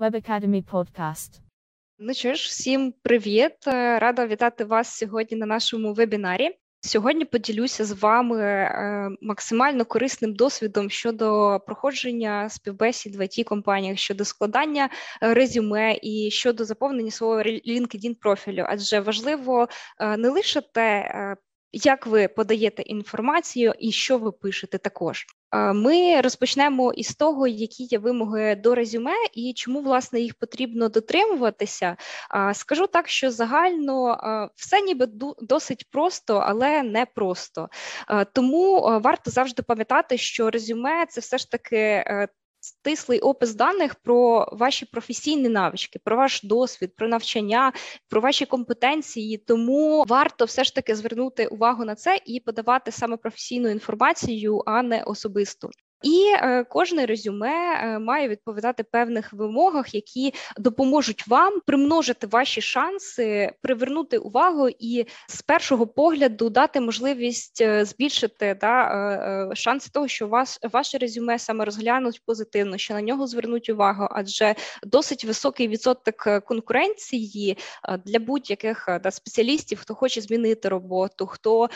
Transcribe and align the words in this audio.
Web 0.00 0.14
Academy 0.14 0.64
Podcast. 0.72 1.40
Ну 1.98 2.14
що 2.14 2.34
ж, 2.34 2.48
всім 2.48 2.94
привіт! 3.02 3.52
Рада 3.66 4.26
вітати 4.26 4.64
вас 4.64 4.96
сьогодні 4.96 5.36
на 5.36 5.46
нашому 5.46 5.94
вебінарі. 5.94 6.50
Сьогодні 6.80 7.24
поділюся 7.24 7.84
з 7.84 7.92
вами 7.92 8.42
е, 8.42 9.08
максимально 9.22 9.84
корисним 9.84 10.34
досвідом 10.34 10.90
щодо 10.90 11.60
проходження 11.66 12.48
співбесід 12.48 13.16
в 13.16 13.20
it 13.20 13.44
компаніях 13.44 13.98
щодо 13.98 14.24
складання 14.24 14.88
е, 15.22 15.34
резюме 15.34 15.98
і 16.02 16.30
щодо 16.30 16.64
заповнення 16.64 17.10
свого 17.10 17.42
LinkedIn 17.42 18.14
профілю, 18.14 18.64
адже 18.68 19.00
важливо 19.00 19.68
е, 19.98 20.16
не 20.16 20.28
лише 20.28 20.60
те, 20.60 21.12
як 21.72 22.06
ви 22.06 22.28
подаєте 22.28 22.82
інформацію 22.82 23.74
і 23.78 23.92
що 23.92 24.18
ви 24.18 24.32
пишете 24.32 24.78
також. 24.78 25.26
Ми 25.74 26.20
розпочнемо 26.20 26.92
із 26.92 27.14
того, 27.14 27.46
які 27.46 27.84
є 27.84 27.98
вимоги 27.98 28.54
до 28.54 28.74
резюме 28.74 29.14
і 29.34 29.52
чому 29.56 29.80
власне 29.80 30.20
їх 30.20 30.34
потрібно 30.34 30.88
дотримуватися. 30.88 31.96
Скажу 32.52 32.86
так, 32.86 33.08
що 33.08 33.30
загально 33.30 34.18
все 34.54 34.80
ніби 34.80 35.08
досить 35.40 35.90
просто, 35.90 36.36
але 36.36 36.82
не 36.82 37.06
просто. 37.06 37.68
Тому 38.32 38.80
варто 39.04 39.30
завжди 39.30 39.62
пам'ятати, 39.62 40.18
що 40.18 40.50
резюме 40.50 41.06
це 41.06 41.20
все 41.20 41.38
ж 41.38 41.50
таки 41.50 41.76
е, 41.76 42.28
стислий 42.70 43.20
опис 43.20 43.54
даних 43.54 43.94
про 43.94 44.48
ваші 44.52 44.86
професійні 44.86 45.48
навички, 45.48 45.98
про 46.04 46.16
ваш 46.16 46.42
досвід, 46.42 46.96
про 46.96 47.08
навчання, 47.08 47.72
про 48.08 48.20
ваші 48.20 48.46
компетенції. 48.46 49.38
Тому 49.38 50.04
варто 50.08 50.44
все 50.44 50.64
ж 50.64 50.74
таки 50.74 50.94
звернути 50.94 51.46
увагу 51.46 51.84
на 51.84 51.94
це 51.94 52.20
і 52.26 52.40
подавати 52.40 52.92
саме 52.92 53.16
професійну 53.16 53.68
інформацію, 53.68 54.62
а 54.66 54.82
не 54.82 55.02
особисту. 55.02 55.70
І 56.02 56.32
е, 56.34 56.64
кожне 56.64 57.06
резюме 57.06 57.74
е, 57.74 57.98
має 57.98 58.28
відповідати 58.28 58.82
певних 58.82 59.32
вимогах, 59.32 59.94
які 59.94 60.34
допоможуть 60.56 61.28
вам 61.28 61.60
примножити 61.66 62.26
ваші 62.26 62.60
шанси, 62.60 63.52
привернути 63.62 64.18
увагу 64.18 64.68
і 64.78 65.06
з 65.28 65.42
першого 65.42 65.86
погляду 65.86 66.50
дати 66.50 66.80
можливість 66.80 67.60
е, 67.60 67.84
збільшити 67.84 68.56
да, 68.60 69.50
шанси 69.54 69.90
того, 69.92 70.08
що 70.08 70.28
вас 70.28 70.58
ваше 70.72 70.98
резюме 70.98 71.38
саме 71.38 71.64
розглянуть 71.64 72.22
позитивно, 72.26 72.78
що 72.78 72.94
на 72.94 73.02
нього 73.02 73.26
звернуть 73.26 73.68
увагу, 73.68 74.08
адже 74.10 74.54
досить 74.82 75.24
високий 75.24 75.68
відсоток 75.68 76.44
конкуренції 76.44 77.58
для 78.04 78.18
будь-яких 78.18 78.88
да, 79.02 79.10
спеціалістів, 79.10 79.78
хто 79.80 79.94
хоче 79.94 80.20
змінити 80.20 80.68
роботу, 80.68 81.26
хто 81.26 81.68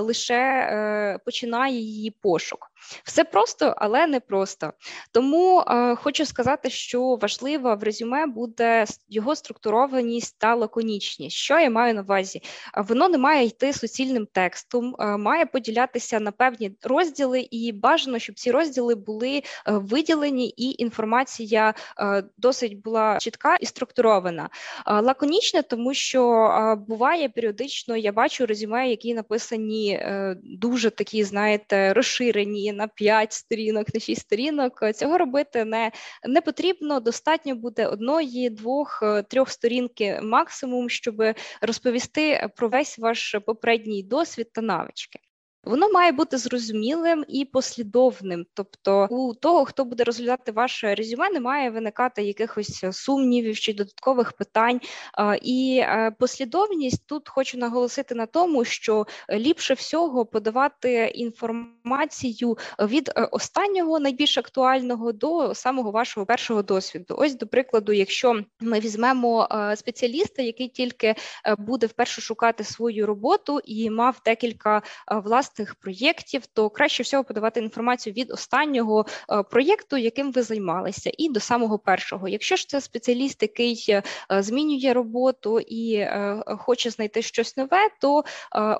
лише 0.00 1.18
починає 1.24 1.80
її 1.80 2.10
пошук. 2.10 2.70
Все 3.04 3.24
просто, 3.24 3.74
але 3.76 4.06
не 4.06 4.20
просто. 4.20 4.72
Тому 5.12 5.60
е, 5.60 5.96
хочу 5.96 6.26
сказати, 6.26 6.70
що 6.70 7.18
важливо 7.22 7.76
в 7.76 7.82
резюме 7.82 8.26
буде 8.26 8.84
його 9.08 9.36
структурованість 9.36 10.38
та 10.38 10.54
лаконічність. 10.54 11.36
Що 11.36 11.58
я 11.58 11.70
маю 11.70 11.94
на 11.94 12.00
увазі? 12.00 12.42
Воно 12.76 13.08
не 13.08 13.18
має 13.18 13.46
йти 13.46 13.72
суцільним 13.72 14.26
текстом, 14.32 14.96
е, 14.98 15.16
має 15.16 15.46
поділятися 15.46 16.20
на 16.20 16.32
певні 16.32 16.72
розділи, 16.82 17.48
і 17.50 17.72
бажано, 17.72 18.18
щоб 18.18 18.38
ці 18.38 18.50
розділи 18.50 18.94
були 18.94 19.36
е, 19.38 19.42
виділені, 19.66 20.48
і 20.48 20.82
інформація 20.82 21.74
е, 22.00 22.24
досить 22.36 22.82
була 22.82 23.18
чітка 23.18 23.56
і 23.60 23.66
структурована. 23.66 24.48
Е, 24.86 25.00
лаконічне, 25.00 25.62
тому 25.62 25.94
що 25.94 26.32
е, 26.32 26.74
буває 26.74 27.28
періодично, 27.28 27.96
я 27.96 28.12
бачу 28.12 28.46
резюме, 28.46 28.90
які 28.90 29.14
написані 29.14 30.04
дуже 30.42 30.90
такі, 30.90 31.24
знаєте, 31.24 31.92
розширені 31.92 32.67
на 32.72 32.88
5 32.88 33.32
сторінок, 33.32 33.94
на 33.94 34.00
6 34.00 34.20
сторінок. 34.20 34.80
Цього 34.94 35.18
робити 35.18 35.64
не 35.64 35.92
не 36.28 36.40
потрібно. 36.40 37.00
Достатньо 37.00 37.54
буде 37.54 37.86
одної, 37.86 38.50
двох, 38.50 39.00
е, 39.02 39.22
трьох 39.22 39.50
сторінки 39.50 40.20
максимум, 40.22 40.90
щоб 40.90 41.22
розповісти 41.62 42.48
про 42.56 42.68
весь 42.68 42.98
ваш 42.98 43.36
попередній 43.46 44.02
досвід 44.02 44.52
та 44.52 44.60
навички. 44.60 45.18
Воно 45.64 45.88
має 45.92 46.12
бути 46.12 46.38
зрозумілим 46.38 47.24
і 47.28 47.44
послідовним. 47.44 48.46
Тобто, 48.54 49.06
у 49.10 49.34
того, 49.34 49.64
хто 49.64 49.84
буде 49.84 50.04
розглядати 50.04 50.52
ваше 50.52 50.94
резюме, 50.94 51.30
не 51.30 51.40
має 51.40 51.70
виникати 51.70 52.22
якихось 52.22 52.84
сумнівів 52.92 53.58
чи 53.58 53.74
додаткових 53.74 54.32
питань. 54.32 54.80
І 55.42 55.80
е, 55.82 56.12
послідовність 56.18 57.06
тут 57.06 57.28
хочу 57.28 57.58
наголосити 57.58 58.14
на 58.14 58.26
тому, 58.26 58.64
що 58.64 59.06
ліпше 59.32 59.74
всього 59.74 60.26
подавати 60.26 61.12
інформацію 61.14 62.58
від 62.78 63.08
е, 63.08 63.28
останнього 63.32 63.98
найбільш 63.98 64.38
актуального 64.38 65.12
до 65.12 65.54
самого 65.54 65.90
вашого 65.90 66.26
першого 66.26 66.62
досвіду. 66.62 67.14
Ось, 67.18 67.34
до 67.34 67.46
прикладу, 67.46 67.92
якщо 67.92 68.42
ми 68.60 68.80
візьмемо 68.80 69.48
е, 69.50 69.76
спеціаліста, 69.76 70.42
який 70.42 70.68
тільки 70.68 71.14
буде 71.58 71.86
вперше 71.86 72.20
шукати 72.20 72.64
свою 72.64 73.06
роботу 73.06 73.60
і 73.64 73.90
мав 73.90 74.20
декілька 74.24 74.82
власних 75.10 75.47
власних 75.48 75.74
проєктів, 75.74 76.46
то 76.46 76.70
краще 76.70 77.02
всього 77.02 77.24
подавати 77.24 77.60
інформацію 77.60 78.12
від 78.12 78.30
останнього 78.30 79.06
е, 79.30 79.42
проєкту, 79.42 79.96
яким 79.96 80.32
ви 80.32 80.42
займалися, 80.42 81.10
і 81.18 81.28
до 81.28 81.40
самого 81.40 81.78
першого. 81.78 82.28
Якщо 82.28 82.56
ж 82.56 82.68
це 82.68 82.80
спеціаліст, 82.80 83.42
який 83.42 83.84
е, 83.88 84.02
змінює 84.42 84.92
роботу 84.92 85.60
і 85.60 85.94
е, 85.94 86.42
хоче 86.46 86.90
знайти 86.90 87.22
щось 87.22 87.56
нове, 87.56 87.88
то 88.00 88.24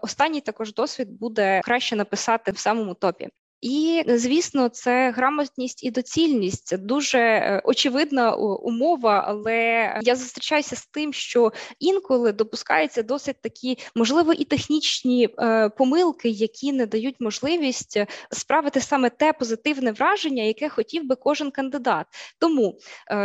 останній 0.02 0.40
також 0.40 0.74
досвід 0.74 1.08
буде 1.10 1.60
краще 1.64 1.96
написати 1.96 2.52
в 2.52 2.58
самому 2.58 2.94
топі. 2.94 3.28
І 3.60 4.04
звісно, 4.06 4.68
це 4.68 5.10
грамотність 5.10 5.84
і 5.84 5.90
доцільність 5.90 6.76
дуже 6.76 7.18
е, 7.18 7.62
очевидна 7.64 8.34
умова, 8.36 9.24
але 9.26 9.54
я 10.02 10.16
зустрічаюся 10.16 10.76
з 10.76 10.86
тим, 10.86 11.12
що 11.12 11.52
інколи 11.78 12.32
допускаються 12.32 13.02
досить 13.02 13.36
такі, 13.42 13.78
можливо, 13.94 14.32
і 14.32 14.44
технічні 14.44 15.28
е, 15.38 15.68
помилки, 15.68 16.28
які 16.28 16.72
не 16.72 16.86
дають 16.86 17.16
можливість 17.20 17.96
е, 17.96 18.06
справити 18.30 18.80
саме 18.80 19.10
те 19.10 19.32
позитивне 19.32 19.92
враження, 19.92 20.42
яке 20.42 20.68
хотів 20.68 21.04
би 21.04 21.16
кожен 21.16 21.50
кандидат. 21.50 22.06
Тому 22.40 22.78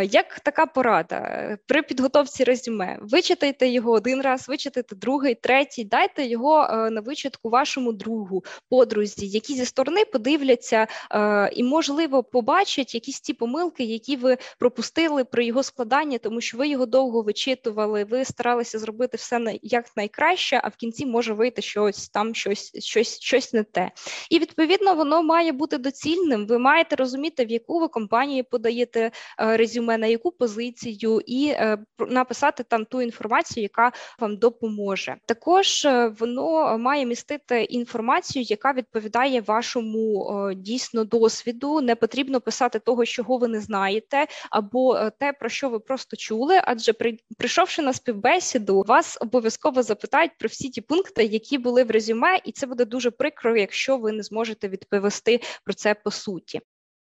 як 0.09 0.39
така 0.39 0.65
порада 0.65 1.57
при 1.67 1.81
підготовці 1.81 2.43
резюме, 2.43 2.97
вичитайте 3.01 3.67
його 3.67 3.91
один 3.91 4.21
раз, 4.21 4.49
вичитайте 4.49 4.95
другий, 4.95 5.35
третій, 5.35 5.83
дайте 5.83 6.25
його 6.25 6.67
на 6.91 7.01
вичитку 7.01 7.49
вашому 7.49 7.93
другу, 7.93 8.43
подрузі, 8.69 9.27
які 9.27 9.53
зі 9.53 9.65
сторони 9.65 10.05
подивляться 10.05 10.22
е, 10.27 11.49
і, 11.53 11.63
можливо, 11.63 12.23
побачать 12.23 12.95
якісь 12.95 13.21
ті 13.21 13.33
помилки, 13.33 13.83
які 13.83 14.15
ви 14.15 14.37
пропустили 14.59 15.23
при 15.23 15.45
його 15.45 15.63
складанні, 15.63 16.17
тому 16.17 16.41
що 16.41 16.57
ви 16.57 16.67
його 16.67 16.85
довго 16.85 17.21
вичитували, 17.21 18.03
ви 18.03 18.25
старалися 18.25 18.79
зробити 18.79 19.17
все 19.17 19.59
як 19.61 19.85
найкраще, 19.97 20.61
а 20.63 20.67
в 20.67 20.75
кінці 20.75 21.05
може 21.05 21.33
вийти 21.33 21.61
щось 21.61 22.09
там, 22.09 22.35
щось, 22.35 22.83
щось, 22.83 23.19
щось 23.19 23.53
не 23.53 23.63
те. 23.63 23.91
І 24.29 24.39
відповідно 24.39 24.95
воно 24.95 25.23
має 25.23 25.51
бути 25.51 25.77
доцільним. 25.77 26.47
Ви 26.47 26.59
маєте 26.59 26.95
розуміти, 26.95 27.45
в 27.45 27.51
яку 27.51 27.79
ви 27.79 27.87
компанію 27.87 28.43
подаєте 28.43 29.11
е, 29.39 29.57
резюме, 29.57 29.97
на 29.97 30.07
яку 30.07 30.31
позицію, 30.31 31.21
і 31.25 31.47
е, 31.47 31.77
написати 32.09 32.63
там 32.63 32.85
ту 32.85 33.01
інформацію, 33.01 33.63
яка 33.63 33.91
вам 34.19 34.37
допоможе. 34.37 35.15
Також 35.25 35.87
воно 36.19 36.77
має 36.77 37.05
містити 37.05 37.63
інформацію, 37.63 38.45
яка 38.49 38.73
відповідає 38.73 39.41
вашому 39.41 40.12
дійсно 40.55 41.03
досвіду. 41.03 41.81
Не 41.81 41.95
потрібно 41.95 42.41
писати 42.41 42.79
того, 42.79 43.05
чого 43.05 43.37
ви 43.37 43.47
не 43.47 43.59
знаєте, 43.59 44.27
або 44.49 44.95
е, 44.95 45.11
те, 45.19 45.33
про 45.33 45.49
що 45.49 45.69
ви 45.69 45.79
просто 45.79 46.17
чули. 46.17 46.61
Адже 46.63 46.93
при 46.93 47.17
прийшовши 47.37 47.81
на 47.81 47.93
співбесіду, 47.93 48.83
вас 48.87 49.17
обов'язково 49.21 49.83
запитають 49.83 50.31
про 50.39 50.47
всі 50.47 50.69
ті 50.69 50.81
пункти, 50.81 51.23
які 51.23 51.57
були 51.57 51.83
в 51.83 51.91
резюме, 51.91 52.39
і 52.45 52.51
це 52.51 52.67
буде 52.67 52.85
дуже 52.85 53.11
прикро, 53.11 53.57
якщо 53.57 53.97
ви 53.97 54.11
не 54.11 54.23
зможете 54.23 54.69
відповісти 54.69 55.39
про 55.63 55.73
це 55.73 55.93
по 55.93 56.11
суті. 56.11 56.61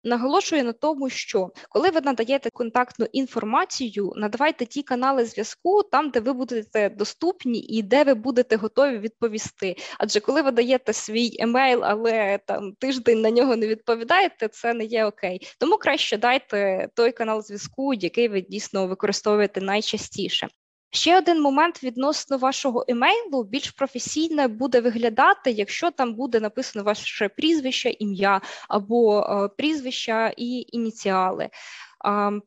Наголошую 0.04 0.64
на 0.64 0.72
тому, 0.72 1.10
що 1.10 1.50
коли 1.68 1.90
ви 1.90 2.00
надаєте 2.00 2.50
контактну 2.50 3.06
інформацію, 3.12 4.12
надавайте 4.16 4.66
ті 4.66 4.82
канали 4.82 5.24
зв'язку 5.24 5.82
там, 5.82 6.10
де 6.10 6.20
ви 6.20 6.32
будете 6.32 6.88
доступні 6.88 7.58
і 7.58 7.82
де 7.82 8.04
ви 8.04 8.14
будете 8.14 8.56
готові 8.56 8.98
відповісти. 8.98 9.76
Адже 9.98 10.20
коли 10.20 10.42
ви 10.42 10.50
даєте 10.50 10.92
свій 10.92 11.36
емейл, 11.38 11.80
але 11.84 12.38
там 12.46 12.72
тиждень 12.72 13.20
на 13.20 13.30
нього 13.30 13.56
не 13.56 13.66
відповідаєте, 13.66 14.48
це 14.48 14.74
не 14.74 14.84
є 14.84 15.04
окей. 15.04 15.48
Тому 15.58 15.76
краще 15.76 16.16
дайте 16.16 16.88
той 16.94 17.12
канал 17.12 17.42
зв'язку, 17.42 17.94
який 17.94 18.28
ви 18.28 18.40
дійсно 18.40 18.86
використовуєте 18.86 19.60
найчастіше. 19.60 20.48
Ще 20.94 21.18
один 21.18 21.42
момент 21.42 21.82
відносно 21.82 22.38
вашого 22.38 22.84
емейлу 22.88 23.44
більш 23.44 23.70
професійне 23.70 24.48
буде 24.48 24.80
виглядати, 24.80 25.50
якщо 25.50 25.90
там 25.90 26.14
буде 26.14 26.40
написано 26.40 26.84
ваше 26.84 27.28
прізвище, 27.28 27.90
ім'я 27.90 28.40
або 28.68 29.20
е, 29.20 29.48
прізвища 29.48 30.32
і 30.36 30.66
ініціали. 30.72 31.48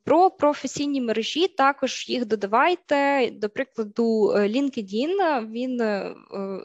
Про 0.04 0.30
професійні 0.30 1.02
мережі 1.02 1.48
також 1.48 2.10
їх 2.10 2.26
додавайте. 2.26 3.30
До 3.32 3.50
прикладу, 3.50 4.34
LinkedIn, 4.36 5.48
він, 5.52 5.82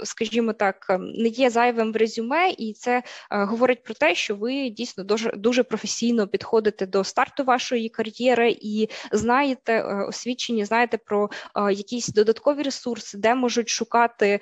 скажімо 0.04 0.52
так, 0.52 0.86
не 1.00 1.28
є 1.28 1.50
зайвим 1.50 1.92
в 1.92 1.96
резюме, 1.96 2.50
і 2.50 2.72
це 2.72 3.02
говорить 3.30 3.82
про 3.82 3.94
те, 3.94 4.14
що 4.14 4.34
ви 4.36 4.70
дійсно 4.70 5.04
дуже 5.04 5.32
дуже 5.32 5.62
професійно 5.62 6.28
підходите 6.28 6.86
до 6.86 7.04
старту 7.04 7.44
вашої 7.44 7.88
кар'єри 7.88 8.56
і 8.60 8.88
знаєте 9.12 9.82
освічені, 9.82 10.64
знаєте 10.64 10.98
про 10.98 11.30
якісь 11.70 12.08
додаткові 12.08 12.62
ресурси, 12.62 13.18
де 13.18 13.34
можуть 13.34 13.68
шукати 13.68 14.40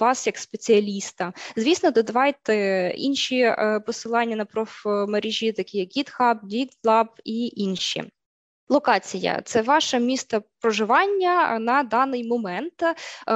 вас 0.00 0.26
як 0.26 0.38
спеціаліста. 0.38 1.32
Звісно, 1.56 1.90
додавайте 1.90 2.88
інші 2.96 3.54
посилання 3.86 4.36
на 4.36 4.44
профмережі, 4.44 5.52
такі 5.52 5.78
як 5.78 5.88
GitHub, 5.88 6.36
GitLab 6.44 7.06
і 7.24 7.52
інші. 7.56 7.91
Локація 8.68 9.40
це 9.44 9.62
ваше 9.62 10.00
місто 10.00 10.42
проживання 10.60 11.58
на 11.58 11.82
даний 11.82 12.28
момент. 12.28 12.82
Е, 12.82 12.94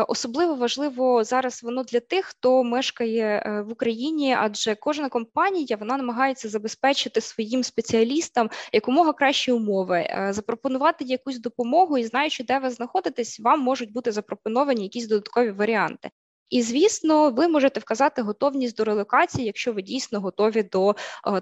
особливо 0.08 0.54
важливо 0.54 1.24
зараз 1.24 1.62
воно 1.62 1.82
для 1.82 2.00
тих, 2.00 2.24
хто 2.24 2.64
мешкає 2.64 3.42
е, 3.46 3.62
в 3.62 3.72
Україні, 3.72 4.36
адже 4.38 4.74
кожна 4.74 5.08
компанія 5.08 5.76
вона 5.80 5.96
намагається 5.96 6.48
забезпечити 6.48 7.20
своїм 7.20 7.64
спеціалістам 7.64 8.50
якомога 8.72 9.12
кращі 9.12 9.52
умови, 9.52 9.98
е, 9.98 10.32
запропонувати 10.32 11.04
якусь 11.04 11.38
допомогу 11.38 11.98
і 11.98 12.04
знаючи, 12.04 12.44
де 12.44 12.58
ви 12.58 12.70
знаходитесь, 12.70 13.40
вам 13.40 13.60
можуть 13.60 13.92
бути 13.92 14.12
запропоновані 14.12 14.82
якісь 14.82 15.08
додаткові 15.08 15.50
варіанти. 15.50 16.10
І, 16.50 16.62
звісно, 16.62 17.30
ви 17.30 17.48
можете 17.48 17.80
вказати 17.80 18.22
готовність 18.22 18.76
до 18.76 18.84
релокації, 18.84 19.46
якщо 19.46 19.72
ви 19.72 19.82
дійсно 19.82 20.20
готові 20.20 20.62
до 20.62 20.94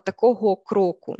такого 0.05 0.57
кроку. 0.57 1.17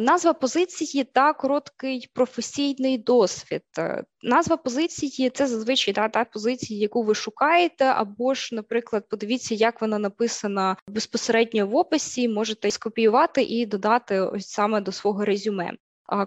Назва 0.00 0.32
позиції 0.32 1.04
та 1.04 1.32
короткий 1.32 2.10
професійний 2.14 2.98
досвід. 2.98 3.62
Е, 3.78 4.04
назва 4.22 4.56
позиції 4.56 5.30
це 5.30 5.46
зазвичай 5.46 5.94
да, 5.94 6.08
та 6.08 6.24
позиція, 6.24 6.80
яку 6.80 7.02
ви 7.02 7.14
шукаєте, 7.14 7.84
або 7.84 8.34
ж, 8.34 8.54
наприклад, 8.54 9.04
подивіться, 9.08 9.54
як 9.54 9.80
вона 9.80 9.98
написана 9.98 10.76
безпосередньо 10.88 11.66
в 11.66 11.76
описі. 11.76 12.28
Можете 12.28 12.70
скопіювати 12.70 13.42
і 13.42 13.66
додати 13.66 14.20
ось 14.20 14.48
саме 14.48 14.80
до 14.80 14.92
свого 14.92 15.24
резюме. 15.24 15.72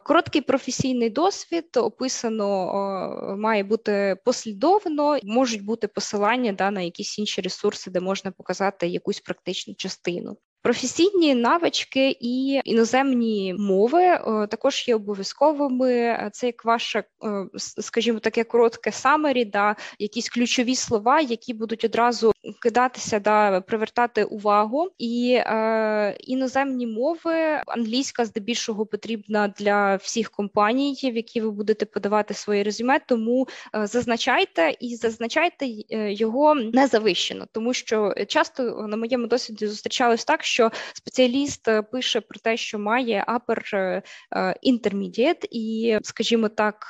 Короткий 0.03 0.41
професійний 0.41 1.09
досвід 1.09 1.77
описано 1.77 3.35
має 3.37 3.63
бути 3.63 4.17
послідовно, 4.25 5.17
можуть 5.23 5.65
бути 5.65 5.87
посилання 5.87 6.53
да, 6.53 6.71
на 6.71 6.81
якісь 6.81 7.19
інші 7.19 7.41
ресурси, 7.41 7.91
де 7.91 7.99
можна 7.99 8.31
показати 8.31 8.87
якусь 8.87 9.19
практичну 9.19 9.75
частину. 9.75 10.37
Професійні 10.65 11.35
навички 11.35 12.17
і 12.19 12.61
іноземні 12.65 13.55
мови 13.59 14.01
е, 14.03 14.47
також 14.47 14.87
є 14.87 14.95
обов'язковими. 14.95 16.19
Це 16.33 16.45
як 16.45 16.65
ваше, 16.65 17.03
е, 17.23 17.45
скажімо, 17.57 18.19
таке 18.19 18.43
коротке 18.43 18.91
самері, 18.91 19.45
да, 19.45 19.75
якісь 19.99 20.29
ключові 20.29 20.75
слова, 20.75 21.21
які 21.21 21.53
будуть 21.53 21.85
одразу 21.85 22.31
кидатися, 22.61 23.19
да, 23.19 23.61
привертати 23.61 24.23
увагу. 24.23 24.89
І 24.97 25.37
е, 25.39 26.15
іноземні 26.19 26.87
мови, 26.87 27.61
англійська 27.67 28.25
здебільшого 28.25 28.85
потрібна 28.85 29.53
для 29.59 29.95
всіх 29.95 30.29
компаній, 30.29 30.97
в 31.03 31.15
які 31.15 31.41
ви 31.41 31.51
будете 31.51 31.85
подавати 31.85 32.33
своє 32.33 32.63
резюме. 32.63 32.99
Тому 33.07 33.47
е, 33.75 33.87
зазначайте 33.87 34.75
і 34.79 34.95
зазначайте 34.95 35.65
його 36.13 36.55
не 36.55 36.87
завищено, 36.87 37.45
тому 37.51 37.73
що 37.73 38.13
часто 38.27 38.63
на 38.63 38.97
моєму 38.97 39.27
досвіді 39.27 39.67
зустрічалось 39.67 40.25
так, 40.25 40.43
що 40.55 40.71
спеціаліст 40.93 41.67
е, 41.67 41.81
пише 41.81 42.21
про 42.21 42.39
те, 42.39 42.57
що 42.57 42.79
має 42.79 43.25
upper 43.27 43.75
е, 43.75 44.01
е, 44.31 44.55
intermediate, 44.63 45.45
і, 45.51 45.97
скажімо 46.03 46.49
так, 46.49 46.89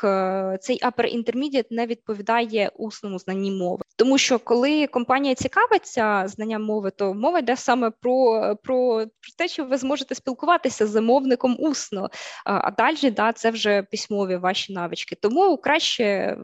цей 0.62 0.80
upper 0.82 1.18
intermediate 1.18 1.66
не 1.70 1.86
відповідає 1.86 2.72
усному 2.78 3.20
знанні 3.20 3.52
мови. 3.52 3.84
Тому 3.96 4.18
що 4.18 4.40
коли 4.40 4.88
компанія 4.88 5.36
цікавиться 5.36 6.24
знанням 6.28 6.64
мови, 6.64 6.92
то 6.92 7.14
мова 7.14 7.40
йде 7.40 7.58
саме 7.58 7.92
про 8.02 8.42
про, 8.64 8.98
про 8.98 9.32
те, 9.38 9.48
що 9.48 9.66
ви 9.66 9.78
зможете 9.78 10.16
спілкуватися 10.16 10.88
з 10.88 10.90
замовником 10.90 11.56
усно, 11.60 12.10
а 12.46 12.72
далі 12.72 13.12
да, 13.12 13.34
це 13.34 13.52
вже 13.52 13.84
письмові 13.84 14.36
ваші 14.36 14.74
навички. 14.74 15.16
Тому 15.22 15.58
краще 15.58 16.38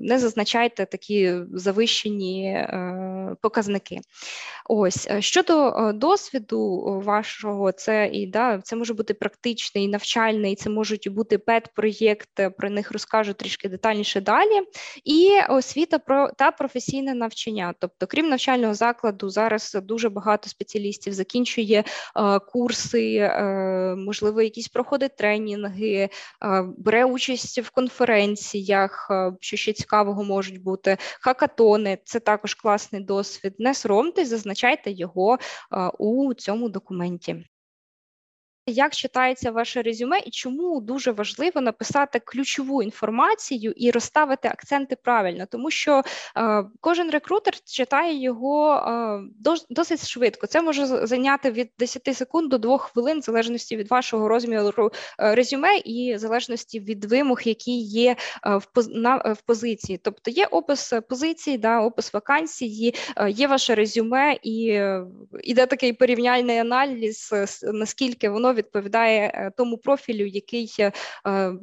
не 0.00 0.18
зазначайте 0.18 0.86
такі 0.86 1.34
завищені 1.52 2.66
показники. 3.40 4.00
Ось 4.68 5.08
щодо 5.18 5.92
досвіду 5.94 6.61
вашого, 7.04 7.72
це 7.72 8.10
і 8.12 8.26
да, 8.26 8.60
це 8.62 8.76
може 8.76 8.94
бути 8.94 9.14
практичний, 9.14 9.88
навчальний, 9.88 10.54
це 10.54 10.70
можуть 10.70 11.08
бути 11.08 11.38
пет-проєкти, 11.38 12.50
про 12.50 12.70
них 12.70 12.92
розкажу 12.92 13.32
трішки 13.32 13.68
детальніше 13.68 14.20
далі. 14.20 14.62
І 15.04 15.30
освіта 15.48 15.98
про 15.98 16.30
та 16.38 16.50
професійне 16.50 17.14
навчання. 17.14 17.74
Тобто, 17.78 18.06
крім 18.06 18.28
навчального 18.28 18.74
закладу, 18.74 19.30
зараз 19.30 19.78
дуже 19.82 20.08
багато 20.08 20.48
спеціалістів 20.48 21.12
закінчує 21.12 21.84
е, 22.16 22.38
курси, 22.38 23.16
е, 23.16 23.94
можливо, 23.98 24.42
якісь 24.42 24.68
проходить 24.68 25.16
тренінги, 25.16 25.94
е, 25.94 26.08
бере 26.78 27.04
участь 27.04 27.58
в 27.58 27.70
конференціях, 27.70 29.08
е, 29.10 29.32
що 29.40 29.56
ще 29.56 29.72
цікавого 29.72 30.24
можуть 30.24 30.62
бути. 30.62 30.96
Хакатони 31.20 31.98
це 32.04 32.20
також 32.20 32.54
класний 32.54 33.04
досвід. 33.04 33.54
Не 33.58 33.74
соромтесь, 33.74 34.28
зазначайте 34.28 34.90
його 34.90 35.38
е, 35.72 35.90
у 35.98 36.34
цьому 36.42 36.68
документі. 36.68 37.46
Як 38.66 38.94
читається 38.94 39.50
ваше 39.50 39.82
резюме, 39.82 40.18
і 40.26 40.30
чому 40.30 40.80
дуже 40.80 41.12
важливо 41.12 41.60
написати 41.60 42.18
ключову 42.18 42.82
інформацію 42.82 43.72
і 43.76 43.90
розставити 43.90 44.48
акценти 44.48 44.96
правильно, 45.02 45.46
тому 45.50 45.70
що 45.70 46.02
е, 46.36 46.64
кожен 46.80 47.10
рекрутер 47.10 47.54
читає 47.64 48.22
його 48.22 48.74
е, 48.74 49.56
досить 49.70 50.08
швидко. 50.08 50.46
Це 50.46 50.62
може 50.62 50.86
зайняти 50.86 51.50
від 51.50 51.70
10 51.78 52.16
секунд 52.16 52.50
до 52.50 52.58
2 52.58 52.78
хвилин, 52.78 53.18
в 53.18 53.22
залежності 53.22 53.76
від 53.76 53.90
вашого 53.90 54.28
розміру 54.28 54.92
е, 55.20 55.34
резюме 55.34 55.76
і 55.76 56.14
в 56.14 56.18
залежності 56.18 56.80
від 56.80 57.04
вимог, 57.04 57.40
які 57.44 57.78
є 57.80 58.16
е, 58.46 58.56
в 58.56 58.88
на, 58.88 59.16
в 59.16 59.42
позиції. 59.46 59.98
Тобто 60.02 60.30
є 60.30 60.46
опис 60.46 60.92
позиції, 61.08 61.58
да, 61.58 61.80
опис 61.80 62.14
вакансії, 62.14 62.94
е, 63.16 63.30
є 63.30 63.46
ваше 63.46 63.74
резюме, 63.74 64.36
і 64.42 64.68
е, 64.68 65.04
іде 65.42 65.66
такий 65.66 65.92
порівняльний 65.92 66.58
аналіз, 66.58 67.34
наскільки 67.62 68.28
воно 68.28 68.51
відповідає 68.54 69.32
е, 69.34 69.52
тому 69.56 69.78
профілю, 69.78 70.26
який 70.26 70.74
е, 70.80 70.92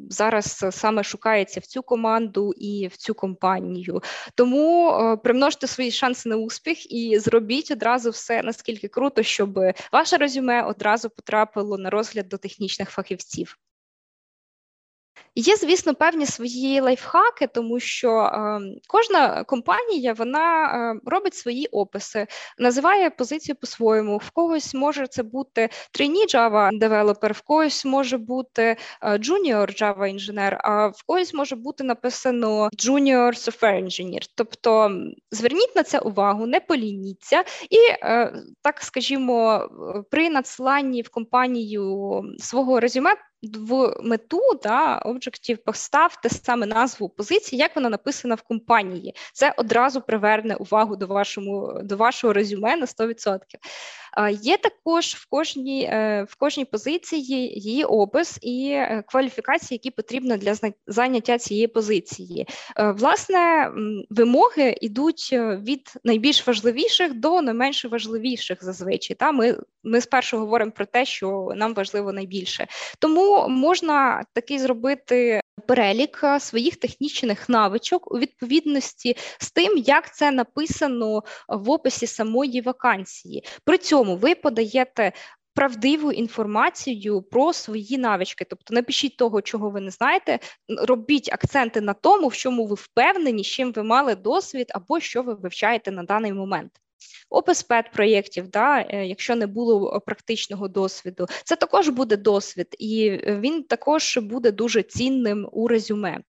зараз 0.09 0.65
саме 0.71 1.03
шукається 1.03 1.59
в 1.59 1.65
цю 1.65 1.83
команду 1.83 2.53
і 2.57 2.87
в 2.87 2.97
цю 2.97 3.13
компанію. 3.13 4.01
Тому 4.35 4.91
е, 4.91 5.17
примножте 5.17 5.67
свої 5.67 5.91
шанси 5.91 6.29
на 6.29 6.37
успіх 6.37 6.91
і 6.91 7.19
зробіть 7.19 7.71
одразу 7.71 8.09
все 8.09 8.43
наскільки 8.43 8.87
круто, 8.87 9.23
щоб 9.23 9.59
ваше 9.91 10.17
резюме 10.17 10.63
одразу 10.63 11.09
потрапило 11.09 11.77
на 11.77 11.89
розгляд 11.89 12.27
до 12.29 12.37
технічних 12.37 12.89
фахівців. 12.89 13.57
Є, 15.39 15.55
звісно, 15.55 15.95
певні 15.95 16.25
свої 16.25 16.79
лайфхаки, 16.79 17.47
тому 17.47 17.79
що 17.79 18.11
е, 18.11 18.59
кожна 18.87 19.43
компанія 19.43 20.13
вона 20.13 20.65
е, 20.65 20.99
робить 21.05 21.35
свої 21.35 21.67
описи, 21.67 22.27
називає 22.57 23.09
позицію 23.09 23.55
по-своєму. 23.55 24.17
В 24.17 24.29
когось 24.29 24.73
може 24.73 25.07
це 25.07 25.23
бути 25.23 25.69
trainee 25.99 26.35
Java 26.35 26.77
developer, 26.77 27.33
в 27.33 27.41
когось 27.41 27.85
може 27.85 28.17
бути 28.17 28.75
е, 29.01 29.11
junior 29.11 29.81
Java 29.81 30.05
інженер, 30.05 30.61
а 30.63 30.87
в 30.87 31.03
когось 31.05 31.33
може 31.33 31.55
бути 31.55 31.83
написано 31.83 32.69
junior 32.77 33.29
software 33.29 33.83
engineer. 33.83 34.29
Тобто 34.35 34.91
зверніть 35.31 35.75
на 35.75 35.83
це 35.83 35.99
увагу, 35.99 36.45
не 36.45 36.59
полініться, 36.59 37.43
і 37.69 37.77
е, 38.03 38.33
так 38.61 38.81
скажімо, 38.81 39.69
при 40.11 40.29
надсиланні 40.29 41.01
в 41.01 41.09
компанію 41.09 42.23
свого 42.39 42.79
резюме 42.79 43.15
в 43.43 43.93
мету 44.01 44.41
да, 44.63 44.97
об'єктів 44.97 45.57
поставте 45.57 46.29
саме 46.29 46.65
назву 46.65 47.09
позиції, 47.09 47.59
як 47.59 47.75
вона 47.75 47.89
написана 47.89 48.35
в 48.35 48.41
компанії. 48.41 49.15
Це 49.33 49.53
одразу 49.57 50.01
приверне 50.01 50.55
увагу 50.55 50.95
до 50.95 51.07
вашому 51.07 51.79
до 51.83 51.97
вашого 51.97 52.33
резюме 52.33 52.75
на 52.75 52.85
100%. 52.85 53.39
Є 54.41 54.57
також 54.57 55.05
в 55.05 55.25
кожній 55.29 55.83
е, 55.83 56.25
в 56.29 56.35
кожній 56.35 56.65
позиції 56.65 57.59
її 57.59 57.83
опис 57.83 58.39
і 58.41 58.69
е, 58.71 59.03
кваліфікації, 59.07 59.75
які 59.75 59.91
потрібні 59.91 60.37
для 60.37 60.55
заняття 60.87 61.37
цієї 61.37 61.67
позиції. 61.67 62.47
Е, 62.77 62.91
власне, 62.91 63.71
вимоги 64.09 64.77
йдуть 64.81 65.29
від 65.33 65.93
найбільш 66.03 66.47
важливіших 66.47 67.13
до 67.13 67.41
не 67.41 67.53
менш 67.53 67.85
важливіших 67.85 68.63
зазвичай. 68.63 69.15
Та 69.15 69.31
ми 69.31 69.57
ми 69.83 70.01
спершу 70.01 70.37
говоримо 70.37 70.71
про 70.71 70.85
те, 70.85 71.05
що 71.05 71.51
нам 71.55 71.73
важливо 71.73 72.13
найбільше. 72.13 72.67
Тому 72.99 73.28
можна 73.49 74.23
такий 74.33 74.59
зробити 74.59 75.41
перелік 75.67 76.19
е, 76.23 76.39
своїх 76.39 76.75
технічних 76.75 77.49
навичок 77.49 78.11
у 78.11 78.19
відповідності 78.19 79.15
з 79.39 79.51
тим, 79.51 79.77
як 79.77 80.15
це 80.15 80.31
написано 80.31 81.23
в 81.47 81.69
описі 81.69 82.07
самої 82.07 82.61
вакансії. 82.61 83.43
При 83.65 83.77
цьому 83.77 84.15
ви 84.15 84.35
подаєте 84.35 85.11
правдиву 85.55 86.11
інформацію 86.11 87.21
про 87.21 87.53
свої 87.53 87.97
навички. 87.97 88.45
Тобто 88.49 88.73
напишіть 88.73 89.17
того, 89.17 89.41
чого 89.41 89.69
ви 89.69 89.81
не 89.81 89.91
знаєте, 89.91 90.39
робіть 90.67 91.33
акценти 91.33 91.81
на 91.81 91.93
тому, 91.93 92.27
в 92.27 92.35
чому 92.35 92.65
ви 92.65 92.75
впевнені, 92.75 93.43
з 93.43 93.47
чим 93.47 93.71
ви 93.71 93.83
мали 93.83 94.15
досвід, 94.15 94.71
або 94.75 94.99
що 94.99 95.23
ви 95.23 95.33
вивчаєте 95.33 95.91
на 95.91 96.03
даний 96.03 96.33
момент. 96.33 96.71
Опис 97.29 97.63
пет 97.63 97.91
проєктів, 97.91 98.47
да, 98.47 98.85
е, 98.89 99.05
якщо 99.05 99.35
не 99.35 99.47
було 99.47 100.01
практичного 100.05 100.67
досвіду, 100.67 101.27
це 101.45 101.55
також 101.55 101.89
буде 101.89 102.17
досвід, 102.17 102.75
і 102.79 103.11
він 103.27 103.63
також 103.63 104.17
буде 104.17 104.51
дуже 104.51 104.83
цінним 104.83 105.49
у 105.51 105.67
резюме. 105.67 106.19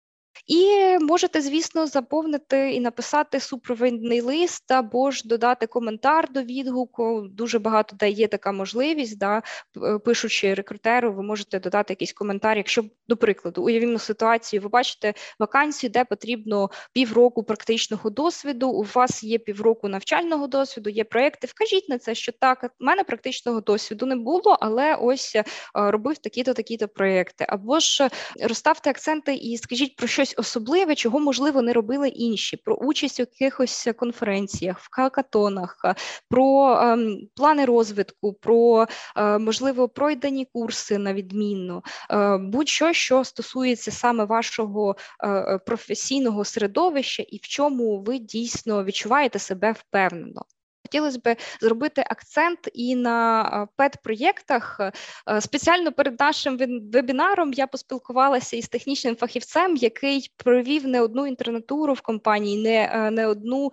І 0.47 0.99
можете, 1.01 1.41
звісно, 1.41 1.87
заповнити 1.87 2.73
і 2.73 2.81
написати 2.81 3.41
супровідний 3.41 4.21
лист 4.21 4.71
або 4.73 5.11
ж 5.11 5.29
додати 5.29 5.67
коментар 5.67 6.33
до 6.33 6.43
відгуку. 6.43 7.27
Дуже 7.31 7.59
багато 7.59 7.97
де 7.97 8.11
є 8.11 8.29
така 8.29 8.53
можливість, 8.53 9.19
да, 9.19 9.43
е, 9.83 9.99
пишучи 9.99 10.55
рекрутеру, 10.55 11.13
ви 11.13 11.23
можете 11.23 11.61
додати 11.61 11.93
якийсь 11.93 12.13
коментар. 12.13 12.57
Якщо, 12.57 12.85
до 13.09 13.17
прикладу, 13.17 13.63
уявімо 13.63 13.99
ситуацію, 13.99 14.63
ви 14.63 14.69
бачите 14.69 15.15
вакансію, 15.39 15.91
де 15.91 16.05
потрібно 16.05 16.71
півроку 16.93 17.43
практичного 17.43 18.11
досвіду. 18.11 18.69
У 18.69 18.83
вас 18.83 19.25
є 19.25 19.39
півроку 19.39 19.89
навчального 19.89 20.47
досвіду, 20.47 20.91
є 20.91 21.05
проекти. 21.05 21.47
Вкажіть 21.47 21.89
на 21.89 21.99
це, 21.99 22.15
що 22.15 22.33
так, 22.33 22.65
в 22.65 22.85
мене 22.85 23.05
практичного 23.05 23.61
досвіду 23.61 24.07
не 24.07 24.17
було, 24.17 24.59
але 24.61 24.95
ось 24.95 25.37
е, 25.37 25.45
робив 25.75 26.19
такі-то, 26.19 26.55
такі-то 26.55 26.89
проекти. 26.89 27.47
Або 27.49 27.79
ж 27.79 28.09
розставте 28.43 28.91
акценти 28.91 29.35
і 29.35 29.59
скажіть 29.59 29.97
про 29.97 30.07
щось 30.07 30.30
особливе, 30.39 30.95
чого 30.95 31.21
можливо 31.21 31.63
не 31.63 31.73
робили 31.73 32.09
інші, 32.09 32.57
про 32.57 32.75
участь 32.75 33.21
у 33.21 33.23
якихось 33.23 33.89
конференціях, 33.97 34.79
в 34.79 34.89
хакатонах, 34.91 35.85
про 36.29 36.79
ем, 36.81 37.29
плани 37.37 37.65
розвитку, 37.65 38.33
про 38.33 38.87
е, 39.17 39.39
можливо 39.39 39.89
пройдені 39.89 40.47
курси 40.53 40.99
на 40.99 41.15
відмінно, 41.15 41.83
е, 42.11 42.39
будь-що, 42.39 42.93
що 42.93 43.25
стосується 43.25 43.91
саме 43.91 44.25
вашого 44.25 44.97
е, 45.25 45.59
професійного 45.67 46.45
середовища, 46.45 47.23
і 47.23 47.37
в 47.37 47.41
чому 47.41 48.01
ви 48.01 48.19
дійсно 48.19 48.85
відчуваєте 48.85 49.39
себе 49.39 49.73
впевнено. 49.73 50.43
Хотілося 50.90 51.18
б 51.25 51.37
зробити 51.61 52.04
акцент 52.11 52.59
і 52.75 52.97
на 52.97 53.68
пет-проєктах. 53.76 54.80
Е, 55.28 55.40
спеціально 55.40 55.92
перед 55.92 56.20
нашим 56.20 56.59
вебінаром 56.92 57.52
я 57.52 57.66
поспілкувалася 57.66 58.56
із 58.56 58.68
технічним 58.68 59.16
фахівцем, 59.16 59.76
який 59.76 60.30
провів 60.37 60.87
не 60.87 61.00
одну 61.00 61.26
інтернатуру 61.26 61.92
в 61.92 62.00
компанії, 62.00 62.62
не 62.62 62.90
е, 62.94 63.11
не 63.11 63.26
одну, 63.26 63.73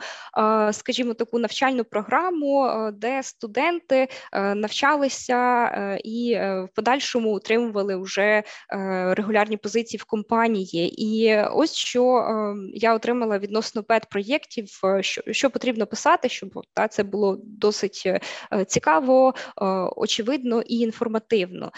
скажімо, 0.71 1.13
таку 1.13 1.39
навчальну 1.39 1.83
програму, 1.83 2.65
е, 2.65 2.91
де 2.91 3.23
студенти 3.23 4.07
навчалися 4.33 5.67
і 6.03 6.35
в 6.35 6.67
подальшому 6.75 7.33
отримували 7.33 7.95
вже 7.95 8.43
регулярні 9.11 9.57
позиції 9.57 9.99
в 9.99 10.03
компанії. 10.03 11.03
І 11.03 11.37
ось 11.51 11.73
що 11.73 12.25
я 12.73 12.93
отримала 12.93 13.39
відносно 13.39 13.83
пет-проєктів, 13.83 14.67
що 15.01 15.21
що 15.31 15.49
потрібно 15.49 15.87
писати, 15.87 16.29
щоб 16.29 16.61
та 16.73 16.87
це 16.87 17.03
було 17.07 17.37
досить 17.43 18.03
е, 18.05 18.65
цікаво, 18.65 19.33
е, 19.61 19.65
очевидно 19.95 20.61
і 20.61 20.79
інформативно. 20.79 21.71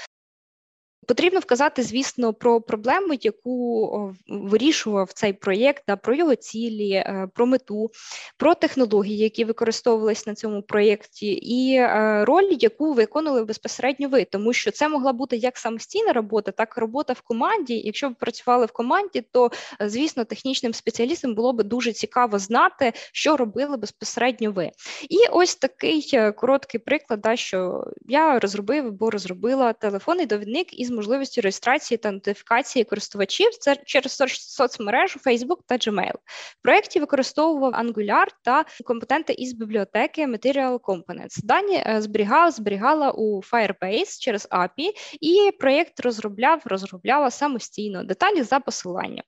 Потрібно 1.09 1.39
вказати, 1.39 1.83
звісно, 1.83 2.33
про 2.33 2.61
проблему, 2.61 3.13
яку 3.21 4.15
вирішував 4.27 5.13
цей 5.13 5.33
проєкт, 5.33 5.83
да, 5.87 5.95
про 5.95 6.15
його 6.15 6.35
цілі, 6.35 6.91
е, 6.91 7.27
про 7.35 7.45
мету, 7.45 7.91
про 8.37 8.55
технології, 8.55 9.17
які 9.17 9.45
використовувалися 9.45 10.23
на 10.27 10.35
цьому 10.35 10.61
проєкті, 10.61 11.27
і 11.31 11.75
е, 11.75 12.25
роль, 12.25 12.57
яку 12.59 12.93
виконували 12.93 13.43
безпосередньо 13.43 14.09
ви, 14.09 14.25
тому 14.25 14.53
що 14.53 14.71
це 14.71 14.89
могла 14.89 15.13
бути 15.13 15.37
як 15.37 15.57
самостійна 15.57 16.13
робота, 16.13 16.51
так 16.51 16.73
і 16.77 16.79
робота 16.79 17.13
в 17.13 17.21
команді. 17.21 17.73
Якщо 17.73 18.09
ви 18.09 18.15
працювали 18.19 18.65
в 18.65 18.71
команді, 18.71 19.25
то 19.31 19.51
е, 19.81 19.89
звісно, 19.89 20.25
технічним 20.25 20.73
спеціалістам 20.73 21.35
було 21.35 21.53
би 21.53 21.63
дуже 21.63 21.93
цікаво 21.93 22.39
знати, 22.39 22.93
що 23.11 23.37
робили 23.37 23.77
безпосередньо 23.77 24.51
ви. 24.51 24.71
І 25.09 25.17
ось 25.31 25.55
такий 25.55 26.11
короткий 26.35 26.79
приклад, 26.79 27.21
да, 27.21 27.35
що 27.35 27.83
я 28.07 28.39
розробив 28.39 28.87
або 28.87 29.09
розробила 29.09 29.73
телефонний 29.73 30.25
довідник 30.25 30.79
із 30.79 30.98
можливістю 30.99 31.41
реєстрації 31.41 31.97
та 31.97 32.11
нотифікації 32.11 32.85
користувачів 32.85 33.49
через 33.85 34.23
соцмережу 34.33 35.19
Facebook 35.25 35.57
та 35.67 35.75
Gmail. 35.75 36.13
В 36.59 36.61
проєкті 36.61 36.99
використовував 36.99 37.73
Angular 37.73 38.25
та 38.43 38.65
компоненти 38.85 39.33
із 39.33 39.53
бібліотеки 39.53 40.27
Material 40.27 40.79
Components. 40.79 41.43
Дані 41.43 41.83
е, 41.87 42.01
зберігала, 42.01 42.51
зберігала 42.51 43.11
у 43.11 43.41
Firebase 43.41 44.19
через 44.19 44.47
API, 44.51 44.89
і 45.21 45.51
проєкт 45.59 45.99
розробляв, 45.99 46.61
розробляла 46.65 47.31
самостійно 47.31 48.03
деталі 48.03 48.43
за 48.43 48.59
посиланням. 48.59 49.23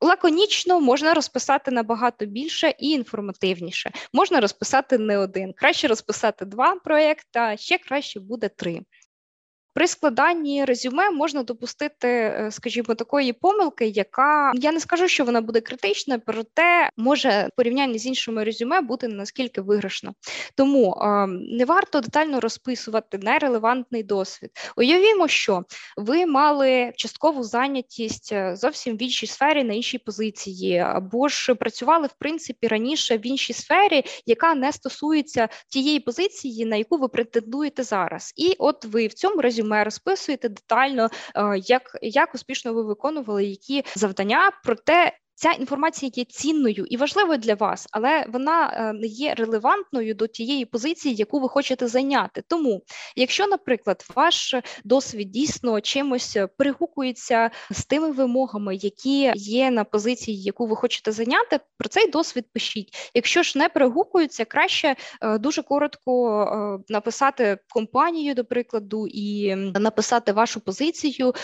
Лаконічно 0.00 0.80
можна 0.80 1.14
розписати 1.14 1.70
набагато 1.70 2.26
більше 2.26 2.74
і 2.78 2.90
інформативніше. 2.90 3.90
Можна 4.12 4.40
розписати 4.40 4.98
не 4.98 5.18
один. 5.18 5.52
Краще 5.52 5.88
розписати 5.88 6.44
два 6.44 6.74
проєкти, 6.74 7.38
а 7.38 7.56
ще 7.56 7.78
краще 7.78 8.20
буде 8.20 8.48
три. 8.48 8.80
При 9.76 9.86
складанні 9.86 10.64
резюме 10.64 11.10
можна 11.10 11.42
допустити, 11.42 12.08
е, 12.08 12.48
скажімо, 12.50 12.94
такої 12.94 13.32
помилки, 13.32 13.86
яка 13.86 14.52
я 14.54 14.72
не 14.72 14.80
скажу, 14.80 15.08
що 15.08 15.24
вона 15.24 15.40
буде 15.40 15.60
критична, 15.60 16.18
проте 16.18 16.90
може 16.96 17.48
в 17.52 17.56
порівнянні 17.56 17.98
з 17.98 18.06
іншими 18.06 18.44
резюме 18.44 18.80
бути 18.80 19.08
наскільки 19.08 19.60
виграшна. 19.60 20.12
Тому 20.54 20.92
е, 20.92 21.26
не 21.26 21.64
варто 21.64 22.00
детально 22.00 22.40
розписувати 22.40 23.18
нерелевантний 23.18 24.02
досвід. 24.02 24.50
Уявімо, 24.76 25.28
що 25.28 25.64
ви 25.96 26.26
мали 26.26 26.92
часткову 26.96 27.42
зайнятість 27.42 28.32
е, 28.32 28.56
зовсім 28.56 28.96
в 28.96 29.02
іншій 29.02 29.26
сфері 29.26 29.64
на 29.64 29.74
іншій 29.74 29.98
позиції, 29.98 30.78
або 30.78 31.28
ж 31.28 31.54
працювали 31.54 32.06
в 32.06 32.14
принципі 32.18 32.68
раніше 32.68 33.16
в 33.16 33.26
іншій 33.26 33.52
сфері, 33.52 34.04
яка 34.26 34.54
не 34.54 34.72
стосується 34.72 35.48
тієї 35.68 36.00
позиції, 36.00 36.66
на 36.66 36.76
яку 36.76 36.96
ви 36.96 37.08
претендуєте 37.08 37.82
зараз. 37.82 38.32
І 38.36 38.54
от 38.58 38.84
ви 38.84 39.06
в 39.06 39.14
цьому 39.14 39.40
резюме 39.40 39.65
резюме, 39.66 39.84
розписуєте 39.84 40.48
детально, 40.48 41.08
е, 41.34 41.58
як 41.58 41.98
як 42.02 42.34
успішно 42.34 42.74
ви 42.74 42.82
виконували 42.82 43.44
які 43.44 43.84
завдання, 43.94 44.50
проте 44.64 45.12
Ця 45.38 45.50
інформація 45.50 46.10
є 46.14 46.24
цінною 46.24 46.86
і 46.90 46.96
важливою 46.96 47.38
для 47.38 47.54
вас, 47.54 47.88
але 47.92 48.26
вона 48.28 48.72
е, 48.74 48.92
не 48.92 49.06
є 49.06 49.34
релевантною 49.34 50.14
до 50.14 50.26
тієї 50.26 50.64
позиції, 50.64 51.14
яку 51.14 51.40
ви 51.40 51.48
хочете 51.48 51.88
зайняти. 51.88 52.42
Тому, 52.48 52.82
якщо, 53.16 53.46
наприклад, 53.46 54.04
ваш 54.14 54.54
досвід 54.84 55.30
дійсно 55.30 55.80
чимось 55.80 56.38
перегукується 56.58 57.50
з 57.70 57.84
тими 57.84 58.12
вимогами, 58.12 58.76
які 58.76 59.32
є 59.34 59.70
на 59.70 59.84
позиції, 59.84 60.42
яку 60.42 60.66
ви 60.66 60.76
хочете 60.76 61.12
зайняти, 61.12 61.60
про 61.78 61.88
цей 61.88 62.10
досвід 62.10 62.44
пишіть. 62.52 63.10
Якщо 63.14 63.42
ж 63.42 63.58
не 63.58 63.68
перегукується, 63.68 64.44
краще 64.44 64.96
е, 65.22 65.38
дуже 65.38 65.62
коротко 65.62 66.42
е, 66.42 66.92
написати 66.92 67.58
компанію, 67.68 68.34
до 68.34 68.44
прикладу, 68.44 69.06
і 69.06 69.54
написати 69.56 70.32
вашу 70.32 70.60
позицію. 70.60 71.34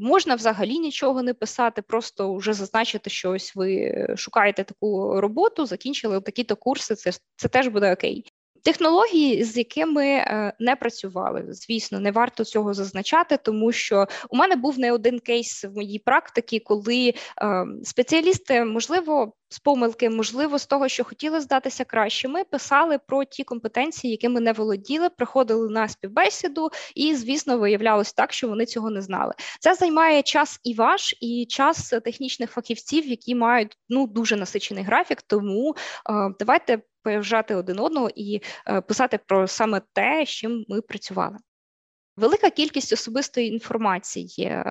Можна 0.00 0.34
взагалі 0.34 0.78
нічого 0.78 1.22
не 1.22 1.34
писати, 1.34 1.82
просто 1.82 2.34
вже 2.34 2.52
зазначити 2.52 3.10
що 3.12 3.30
ось 3.30 3.56
ви 3.56 4.06
шукаєте 4.16 4.64
таку 4.64 5.20
роботу, 5.20 5.66
закінчили 5.66 6.20
такі-то 6.20 6.56
курси, 6.56 6.94
це 6.94 7.10
це 7.36 7.48
теж 7.48 7.68
буде 7.68 7.92
окей. 7.92 8.24
Технології, 8.64 9.44
з 9.44 9.56
якими 9.56 10.06
е, 10.06 10.52
не 10.58 10.76
працювали, 10.76 11.44
звісно, 11.48 12.00
не 12.00 12.10
варто 12.10 12.44
цього 12.44 12.74
зазначати, 12.74 13.36
тому 13.36 13.72
що 13.72 14.06
у 14.30 14.36
мене 14.36 14.56
був 14.56 14.78
не 14.78 14.92
один 14.92 15.18
кейс 15.18 15.64
в 15.64 15.74
моїй 15.74 15.98
практиці, 15.98 16.58
коли 16.58 17.14
е, 17.42 17.66
спеціалісти, 17.84 18.64
можливо, 18.64 19.32
з 19.52 19.58
помилки, 19.58 20.10
можливо, 20.10 20.58
з 20.58 20.66
того, 20.66 20.88
що 20.88 21.04
хотіли 21.04 21.40
здатися 21.40 21.84
краще, 21.84 22.28
ми 22.28 22.44
писали 22.44 22.98
про 22.98 23.24
ті 23.24 23.44
компетенції, 23.44 24.10
якими 24.10 24.40
не 24.40 24.52
володіли, 24.52 25.08
приходили 25.08 25.68
на 25.68 25.88
співбесіду, 25.88 26.70
і, 26.94 27.14
звісно, 27.14 27.58
виявлялось 27.58 28.12
так, 28.12 28.32
що 28.32 28.48
вони 28.48 28.66
цього 28.66 28.90
не 28.90 29.02
знали. 29.02 29.32
Це 29.60 29.74
займає 29.74 30.22
час 30.22 30.60
і 30.64 30.74
ваш, 30.74 31.14
і 31.20 31.46
час 31.48 31.94
технічних 32.04 32.50
фахівців, 32.50 33.06
які 33.06 33.34
мають 33.34 33.76
ну 33.88 34.06
дуже 34.06 34.36
насичений 34.36 34.84
графік. 34.84 35.22
Тому 35.22 35.74
е, 36.10 36.12
давайте 36.38 36.82
поважати 37.02 37.54
один 37.54 37.80
одного 37.80 38.10
і 38.14 38.40
е, 38.68 38.80
писати 38.80 39.18
про 39.26 39.48
саме 39.48 39.82
те, 39.92 40.24
з 40.26 40.28
чим 40.28 40.64
ми 40.68 40.80
працювали. 40.80 41.36
Велика 42.22 42.50
кількість 42.50 42.92
особистої 42.92 43.48
інформації. 43.48 44.62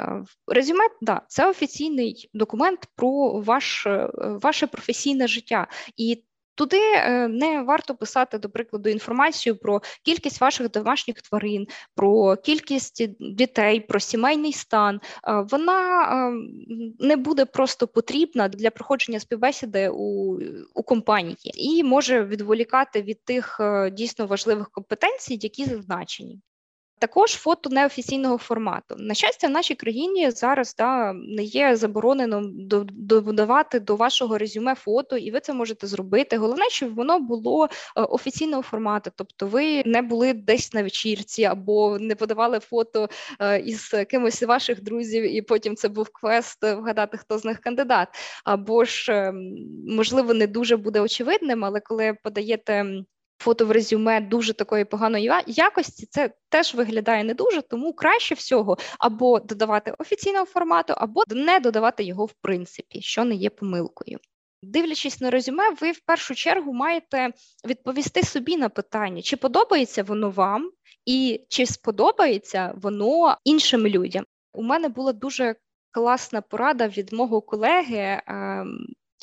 Резюме, 0.48 0.84
да, 1.02 1.22
це 1.28 1.50
офіційний 1.50 2.30
документ 2.34 2.88
про 2.96 3.42
ваш, 3.42 3.86
е, 3.86 4.10
ваше 4.16 4.68
професійне 4.68 5.28
життя. 5.28 5.68
І 5.98 6.24
Туди 6.56 6.78
е, 6.78 7.28
не 7.28 7.62
варто 7.62 7.96
писати, 7.96 8.38
до 8.38 8.50
прикладу, 8.50 8.90
інформацію 8.90 9.56
про 9.56 9.82
кількість 10.06 10.42
ваших 10.42 10.72
домашніх 10.72 11.22
тварин, 11.22 11.68
про 11.96 12.38
кількість 12.38 13.08
дітей, 13.20 13.80
про 13.80 14.00
сімейний 14.00 14.54
стан. 14.54 15.02
Вона 15.28 16.32
не 17.00 17.16
буде 17.16 17.46
просто 17.46 17.88
потрібна 17.88 18.48
для 18.48 18.72
проходження 18.72 19.20
співбесіди 19.20 19.90
у, 19.90 20.40
у 20.74 20.84
компанії 20.84 21.52
і 21.56 21.84
може 21.84 22.24
відволікати 22.24 23.02
від 23.02 23.24
тих 23.24 23.58
е, 23.60 23.92
дійсно 23.92 24.28
важливих 24.28 24.70
компетенцій, 24.70 25.40
які 25.42 25.66
зазначені. 25.66 26.40
Також 27.02 27.32
фото 27.32 27.70
неофіційного 27.70 28.38
формату. 28.38 28.96
На 28.98 29.14
щастя, 29.14 29.48
в 29.48 29.52
нашій 29.52 29.76
країні 29.76 30.32
зараз 30.32 30.76
да, 30.76 31.14
не 31.14 31.44
є 31.44 31.76
заборонено 31.76 32.42
додавати 32.92 33.80
до 33.80 33.96
вашого 33.96 34.38
резюме 34.38 34.76
фото, 34.76 35.18
і 35.18 35.32
ви 35.32 35.40
це 35.40 35.54
можете 35.54 35.88
зробити. 35.88 36.38
Головне, 36.38 36.66
щоб 36.70 36.96
воно 36.96 37.20
було 37.20 37.66
е, 37.66 38.02
офіційного 38.02 38.62
формату, 38.62 39.12
тобто 39.16 39.48
ви 39.48 39.84
не 39.86 40.02
були 40.02 40.34
десь 40.34 40.74
на 40.74 40.84
вечірці 40.84 41.44
або 41.44 42.00
не 42.00 42.16
подавали 42.16 42.60
фото 42.60 43.10
е, 43.40 43.60
із 43.60 43.94
кимось 44.10 44.44
ваших 44.44 44.84
друзів, 44.84 45.36
і 45.36 45.42
потім 45.42 45.76
це 45.76 45.90
був 45.90 46.10
квест 46.14 46.64
вгадати, 46.64 47.18
хто 47.18 47.38
з 47.38 47.46
них 47.46 47.60
кандидат. 47.60 48.08
Або 48.46 48.86
ж 48.86 49.14
ем, 49.14 49.56
можливо 49.88 50.34
не 50.34 50.48
дуже 50.48 50.78
буде 50.78 51.00
очевидним, 51.00 51.66
але 51.66 51.80
коли 51.80 52.18
подаєте 52.24 52.86
фото 53.42 53.66
в 53.66 53.72
резюме 53.72 54.22
дуже 54.22 54.54
такої 54.54 54.86
поганої 54.86 55.32
якості, 55.48 56.06
це 56.06 56.34
теж 56.50 56.76
виглядає 56.76 57.24
не 57.24 57.34
дуже, 57.34 57.62
тому 57.62 57.94
краще 57.94 58.36
всього 58.36 58.78
або 59.00 59.40
додавати 59.40 59.94
офіційного 59.98 60.46
формату, 60.46 60.94
або 60.98 61.24
не 61.30 61.60
додавати 61.60 62.04
його 62.04 62.26
в 62.26 62.34
принципі, 62.42 63.02
що 63.02 63.24
не 63.24 63.36
є 63.36 63.50
помилкою. 63.50 64.20
Дивлячись 64.64 65.22
на 65.22 65.30
резюме, 65.30 65.64
ви 65.82 65.92
в 65.92 66.00
першу 66.00 66.36
чергу 66.36 66.74
маєте 66.74 67.30
відповісти 67.66 68.24
собі 68.24 68.58
на 68.58 68.70
питання, 68.70 69.22
чи 69.22 69.38
подобається 69.38 70.04
воно 70.04 70.30
вам, 70.30 70.72
і 71.06 71.46
чи 71.50 71.66
сподобається 71.66 72.74
воно 72.76 73.38
іншим 73.44 73.88
людям. 73.88 74.26
У 74.54 74.64
мене 74.64 74.90
була 74.90 75.14
дуже 75.14 75.56
класна 75.92 76.42
порада 76.42 76.88
від 76.88 77.14
мого 77.14 77.42
колеги. 77.42 78.22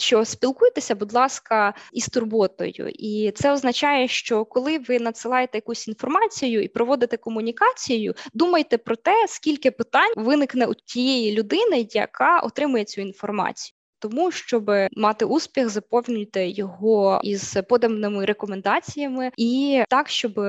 Що 0.00 0.24
спілкуйтеся, 0.24 0.94
будь 0.94 1.12
ласка, 1.12 1.74
із 1.92 2.08
турботою, 2.08 2.88
і 2.88 3.32
це 3.34 3.52
означає, 3.52 4.08
що 4.08 4.44
коли 4.44 4.78
ви 4.78 4.98
надсилаєте 4.98 5.58
якусь 5.58 5.88
інформацію 5.88 6.62
і 6.62 6.68
проводите 6.68 7.16
комунікацію, 7.16 8.14
думайте 8.34 8.78
про 8.78 8.96
те, 8.96 9.26
скільки 9.28 9.70
питань 9.70 10.12
виникне 10.16 10.66
у 10.66 10.74
тієї 10.74 11.32
людини, 11.38 11.88
яка 11.90 12.40
отримує 12.40 12.84
цю 12.84 13.00
інформацію. 13.00 13.74
Тому, 14.00 14.30
щоб 14.30 14.70
мати 14.96 15.24
успіх, 15.24 15.68
заповнюйте 15.68 16.48
його 16.48 17.20
із 17.24 17.56
поданими 17.68 18.24
рекомендаціями, 18.24 19.30
і 19.36 19.82
так, 19.88 20.08
щоб 20.08 20.40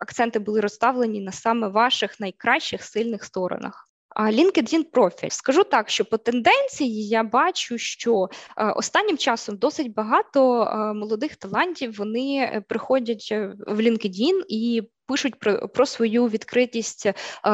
акценти 0.00 0.38
були 0.38 0.60
розставлені 0.60 1.20
на 1.20 1.32
саме 1.32 1.68
ваших 1.68 2.20
найкращих 2.20 2.84
сильних 2.84 3.24
сторонах. 3.24 3.91
LinkedIn 4.16 4.82
профіль. 4.92 5.28
Скажу 5.28 5.64
так, 5.64 5.90
що 5.90 6.04
по 6.04 6.18
тенденції 6.18 7.08
я 7.08 7.22
бачу, 7.22 7.78
що 7.78 8.28
е, 8.58 8.70
останнім 8.70 9.18
часом 9.18 9.56
досить 9.56 9.94
багато 9.94 10.62
е, 10.62 10.92
молодих 10.94 11.36
талантів 11.36 11.96
вони 11.98 12.36
е, 12.36 12.62
приходять 12.68 13.28
в 13.66 13.80
LinkedIn 13.80 14.42
і 14.48 14.82
пишуть 15.06 15.38
про, 15.38 15.68
про 15.68 15.86
свою 15.86 16.26
відкритість 16.26 17.10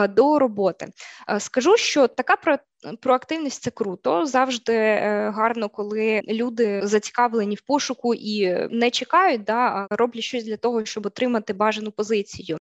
до 0.09 0.39
роботи. 0.39 0.87
Скажу, 1.39 1.77
що 1.77 2.09
така 2.09 2.37
про. 2.37 2.59
Проактивність 3.01 3.63
це 3.63 3.71
круто, 3.71 4.27
завжди 4.27 4.73
гарно, 5.35 5.69
коли 5.69 6.23
люди 6.29 6.81
зацікавлені 6.85 7.55
в 7.55 7.61
пошуку 7.61 8.15
і 8.15 8.69
не 8.71 8.91
чекають, 8.91 9.45
да, 9.45 9.55
а 9.55 9.87
роблять 9.91 10.25
щось 10.25 10.45
для 10.45 10.57
того, 10.57 10.85
щоб 10.85 11.07
отримати 11.07 11.53
бажану 11.53 11.91
позицію. 11.91 12.59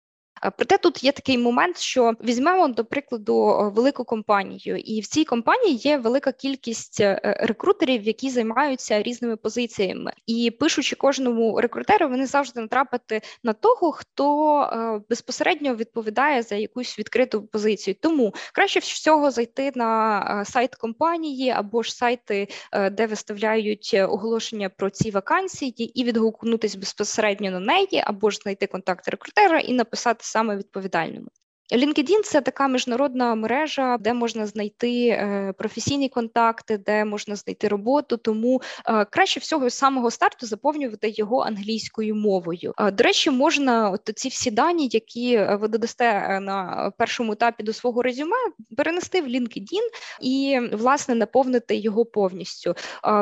Проте 0.51 0.77
тут 0.77 1.03
є 1.03 1.11
такий 1.11 1.37
момент, 1.37 1.77
що 1.77 2.13
візьмемо 2.23 2.67
до 2.67 2.85
прикладу 2.85 3.71
велику 3.75 4.03
компанію, 4.03 4.77
і 4.77 5.01
в 5.01 5.07
цій 5.07 5.25
компанії 5.25 5.75
є 5.75 5.97
велика 5.97 6.31
кількість 6.31 6.99
е, 7.01 7.37
рекрутерів, 7.39 8.03
які 8.03 8.29
займаються 8.29 9.03
різними 9.03 9.35
позиціями, 9.35 10.13
і 10.27 10.51
пишучи 10.51 10.95
кожному 10.95 11.61
рекрутеру, 11.61 12.09
вони 12.09 12.25
завжди 12.25 12.61
натрапити 12.61 13.21
на 13.43 13.53
того, 13.53 13.91
хто 13.91 14.59
е, 14.61 15.01
безпосередньо 15.09 15.75
відповідає 15.75 16.41
за 16.41 16.55
якусь 16.55 16.99
відкриту 16.99 17.41
позицію. 17.41 17.95
Тому 18.01 18.33
краще 18.53 18.79
всього 18.79 19.31
зайти 19.31 19.71
на 19.75 20.19
е, 20.41 20.45
сайт 20.45 20.75
компанії 20.75 21.49
або 21.49 21.83
ж 21.83 21.95
сайти, 21.95 22.47
де 22.91 23.07
виставляють 23.07 23.95
оголошення 24.09 24.69
про 24.69 24.89
ці 24.89 25.11
вакансії, 25.11 26.01
і 26.01 26.03
відгукнутися 26.03 26.77
безпосередньо 26.77 27.51
на 27.51 27.59
неї, 27.59 28.03
або 28.05 28.29
ж 28.29 28.39
знайти 28.43 28.67
контакт 28.67 29.07
рекрутера 29.07 29.59
і 29.59 29.73
написати 29.73 30.25
саме 30.33 30.57
відповідальними. 30.57 31.27
LinkedIn– 31.73 32.21
це 32.23 32.41
така 32.41 32.67
міжнародна 32.67 33.35
мережа, 33.35 33.97
де 33.97 34.13
можна 34.13 34.45
знайти 34.47 35.07
е, 35.07 35.53
професійні 35.57 36.09
контакти, 36.09 36.77
де 36.77 37.05
можна 37.05 37.35
знайти 37.35 37.67
роботу. 37.67 38.17
Тому 38.17 38.61
е, 38.85 39.05
краще 39.05 39.39
всього 39.39 39.69
з 39.69 39.73
самого 39.73 40.11
старту 40.11 40.45
заповнювати 40.45 41.09
його 41.09 41.39
англійською 41.39 42.15
мовою. 42.15 42.73
Е, 42.79 42.91
до 42.91 43.03
речі, 43.03 43.31
можна 43.31 43.89
от 43.89 44.11
ці 44.15 44.29
всі 44.29 44.51
дані, 44.51 44.89
які 44.91 45.47
ви 45.51 45.67
додасте 45.67 46.39
на 46.41 46.91
першому 46.97 47.31
етапі 47.31 47.63
до 47.63 47.73
свого 47.73 48.01
резюме, 48.01 48.37
перенести 48.77 49.21
в 49.21 49.27
LinkedIn 49.27 49.87
і 50.21 50.59
власне 50.73 51.15
наповнити 51.15 51.75
його 51.75 52.05
повністю. 52.05 52.75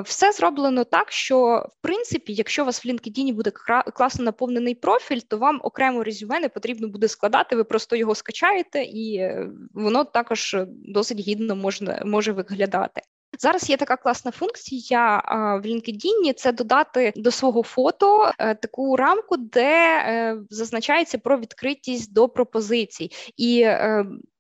Все 0.06 0.32
зроблено 0.32 0.84
так, 0.84 1.12
що 1.12 1.66
в 1.70 1.82
принципі, 1.82 2.34
якщо 2.34 2.64
у 2.64 2.66
вас 2.66 2.86
в 2.86 2.88
LinkedIn 2.88 3.34
буде 3.34 3.52
класно 3.94 4.26
наповнений 4.26 4.76
профіль, 4.76 5.20
то 5.28 5.38
вам 5.38 5.60
окремо 5.64 6.04
резюме 6.04 6.40
не 6.40 6.50
потрібно 6.50 6.88
буде 6.88 7.08
складати. 7.08 7.56
Ви 7.56 7.64
просто 7.64 7.96
його 7.96 8.16
скачаєте 8.16 8.41
скачаєте, 8.42 8.84
і 8.84 9.16
е, 9.16 9.50
воно 9.74 10.04
також 10.04 10.56
досить 10.70 11.20
гідно 11.20 11.56
можна 11.56 12.02
може 12.06 12.32
виглядати. 12.32 13.02
Зараз 13.40 13.70
є 13.70 13.78
така 13.78 13.98
класна 13.98 14.32
функція 14.32 15.24
в 15.64 15.66
LinkedIn, 15.66 16.34
це 16.36 16.52
додати 16.52 17.14
до 17.16 17.32
свого 17.32 17.64
фото 17.64 18.32
е, 18.40 18.56
таку 18.56 18.96
рамку, 18.96 19.38
де 19.38 19.74
е, 19.74 20.38
зазначається 20.50 21.18
про 21.18 21.40
відкритість 21.40 22.14
до 22.14 22.30
пропозицій. 22.30 23.12
І 23.38 23.68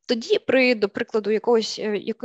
тоді, 0.08 0.40
при 0.40 0.76
до 0.76 0.90
прикладу, 0.90 1.32
якогось 1.32 1.80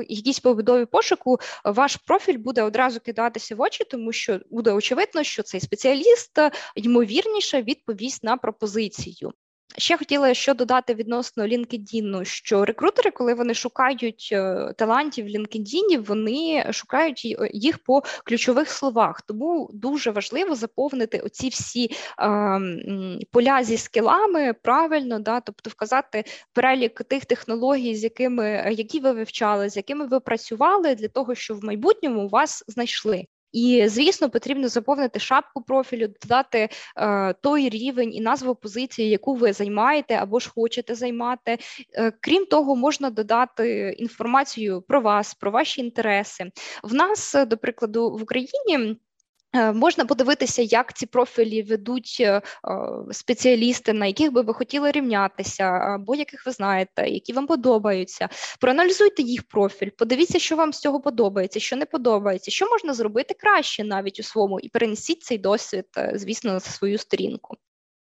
якійсь 0.09 0.41
побудові 0.41 0.85
пошуку, 0.85 1.39
ваш 1.65 1.97
профіль 1.97 2.39
буде 2.39 2.63
одразу 2.63 3.01
кидатися 3.01 3.55
в 3.55 3.61
очі, 3.61 3.85
тому 3.85 4.13
що 4.13 4.41
буде 4.51 4.73
очевидно, 4.73 5.23
що 5.23 5.43
цей 5.43 5.61
спеціаліст 5.61 6.39
ймовірніше 6.75 7.63
відповість 7.63 8.25
на 8.25 8.37
пропозицію. 8.37 9.33
Ще 9.79 9.97
хотіла 9.97 10.35
що 10.35 10.55
додати 10.55 10.95
відносно 10.95 11.45
LinkedIn, 11.45 12.25
що 12.25 12.65
рекрутери, 12.65 13.11
коли 13.11 13.35
вони 13.35 13.55
шукають 13.55 14.29
е, 14.33 14.73
талантів 14.77 15.27
в 15.27 15.29
LinkedIn, 15.29 16.05
вони 16.05 16.67
шукають 16.73 17.37
їх 17.53 17.79
по 17.79 18.03
ключових 18.25 18.69
словах. 18.71 19.23
Тому 19.23 19.71
дуже 19.73 20.11
важливо 20.11 20.55
заповнити 20.55 21.19
оці 21.19 21.49
всі 21.49 21.85
е, 21.85 22.61
поля 23.31 23.65
зі 23.65 23.77
скілами 23.77 24.53
правильно, 24.53 25.19
да, 25.19 25.41
тобто 25.41 25.71
вказати 25.71 26.25
перелік 26.53 27.05
тих 27.05 27.25
технологій, 27.25 27.95
з 27.95 28.05
якими 28.05 28.75
які 28.77 29.01
ви 29.01 29.13
вивчали, 29.13 29.69
з 29.69 29.77
якими 29.77 30.07
ви 30.07 30.21
працювали, 30.21 30.95
для 30.95 31.09
того, 31.09 31.35
щоб 31.35 31.61
в 31.61 31.65
майбутньому 31.65 32.29
вас 32.29 32.65
знайшли. 32.69 33.27
І, 33.57 33.89
звісно, 33.89 34.31
потрібно 34.31 34.69
заповнити 34.69 35.19
шапку 35.19 35.63
профілю, 35.63 36.09
додати 36.23 36.69
е, 36.97 37.33
той 37.33 37.69
рівень 37.69 38.15
і 38.15 38.21
назву 38.21 38.55
позиції, 38.55 39.11
яку 39.11 39.35
ви 39.35 39.53
займаєте 39.53 40.15
або 40.15 40.39
ж 40.39 40.51
хочете 40.55 40.95
займати. 40.95 41.59
Е, 41.95 42.13
крім 42.21 42.47
того, 42.47 42.77
можна 42.77 43.11
додати 43.11 43.95
інформацію 43.99 44.83
про 44.83 45.01
вас, 45.01 45.35
про 45.35 45.51
ваші 45.51 45.81
інтереси. 45.81 46.51
В 46.83 46.95
нас, 46.95 47.37
до 47.47 47.57
прикладу, 47.57 48.11
в 48.11 48.23
Україні. 48.23 48.97
Е, 49.57 49.73
можна 49.73 50.05
подивитися, 50.05 50.63
як 50.63 50.93
ці 50.93 51.07
профілі 51.07 51.63
ведуть 51.63 52.17
е, 52.21 52.43
спеціалісти, 53.13 53.93
на 53.93 54.07
яких 54.07 54.33
би 54.33 54.43
ви 54.43 54.55
хотіли 54.55 54.91
рівнятися, 54.91 55.65
або 55.65 56.15
яких 56.15 56.47
ви 56.47 56.53
знаєте, 56.53 57.09
які 57.09 57.33
вам 57.33 57.47
подобаються. 57.47 58.29
Проаналізуйте 58.61 59.23
їх 59.23 59.43
профіль, 59.43 59.91
подивіться, 59.99 60.39
що 60.39 60.57
вам 60.57 60.73
з 60.73 60.81
цього 60.81 61.01
подобається, 61.01 61.61
що 61.61 61.77
не 61.77 61.87
подобається, 61.87 62.51
що 62.51 62.71
можна 62.71 62.95
зробити 62.95 63.35
краще 63.35 63.85
навіть 63.85 64.21
у 64.21 64.23
своєму, 64.23 64.61
і 64.61 64.69
перенесіть 64.69 65.23
цей 65.23 65.39
досвід, 65.39 65.87
е, 65.97 66.13
звісно, 66.15 66.53
на 66.53 66.61
свою 66.61 66.99
сторінку. 66.99 67.57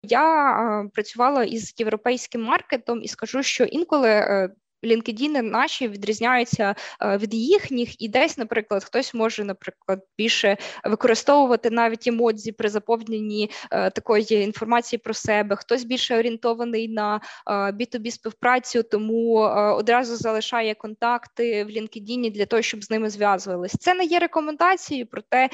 Я 0.04 0.89
працювала 0.94 1.44
із 1.44 1.74
європейським 1.78 2.44
маркетом 2.44 3.04
і 3.04 3.08
скажу, 3.08 3.44
що 3.44 3.63
інколи 3.63 4.50
LinkedIn 4.86 5.41
наші 5.41 5.88
відрізняються 5.88 6.76
е, 7.02 7.17
від 7.17 7.34
їхніх, 7.34 8.02
і 8.02 8.08
десь, 8.08 8.38
наприклад, 8.38 8.84
хтось 8.84 9.13
може, 9.13 9.43
наприклад, 9.43 10.04
більше 10.17 10.58
використовувати 10.84 11.69
навіть 11.69 12.08
емодзі 12.08 12.52
при 12.52 12.69
заповненні 12.69 13.52
е, 13.72 13.89
такої 13.89 14.43
інформації 14.43 15.00
про 15.04 15.13
себе, 15.13 15.56
хтось 15.56 15.84
більше 15.84 16.17
орієнтований 16.17 16.89
на 16.89 17.22
B2B 17.48 18.08
е, 18.08 18.12
співпрацю, 18.12 18.84
тому 18.84 19.34
одразу 19.78 20.15
залишає 20.15 20.74
контакти 20.76 21.63
в 21.63 21.67
LinkedIn 21.67 22.32
для 22.32 22.46
того, 22.46 22.62
щоб 22.62 22.84
з 22.84 22.89
ними 22.89 23.10
зв'язувались. 23.10 23.76
Це 23.80 23.93
не 23.93 24.04
є 24.06 24.19
рекомендацією, 24.19 25.08
проте 25.12 25.50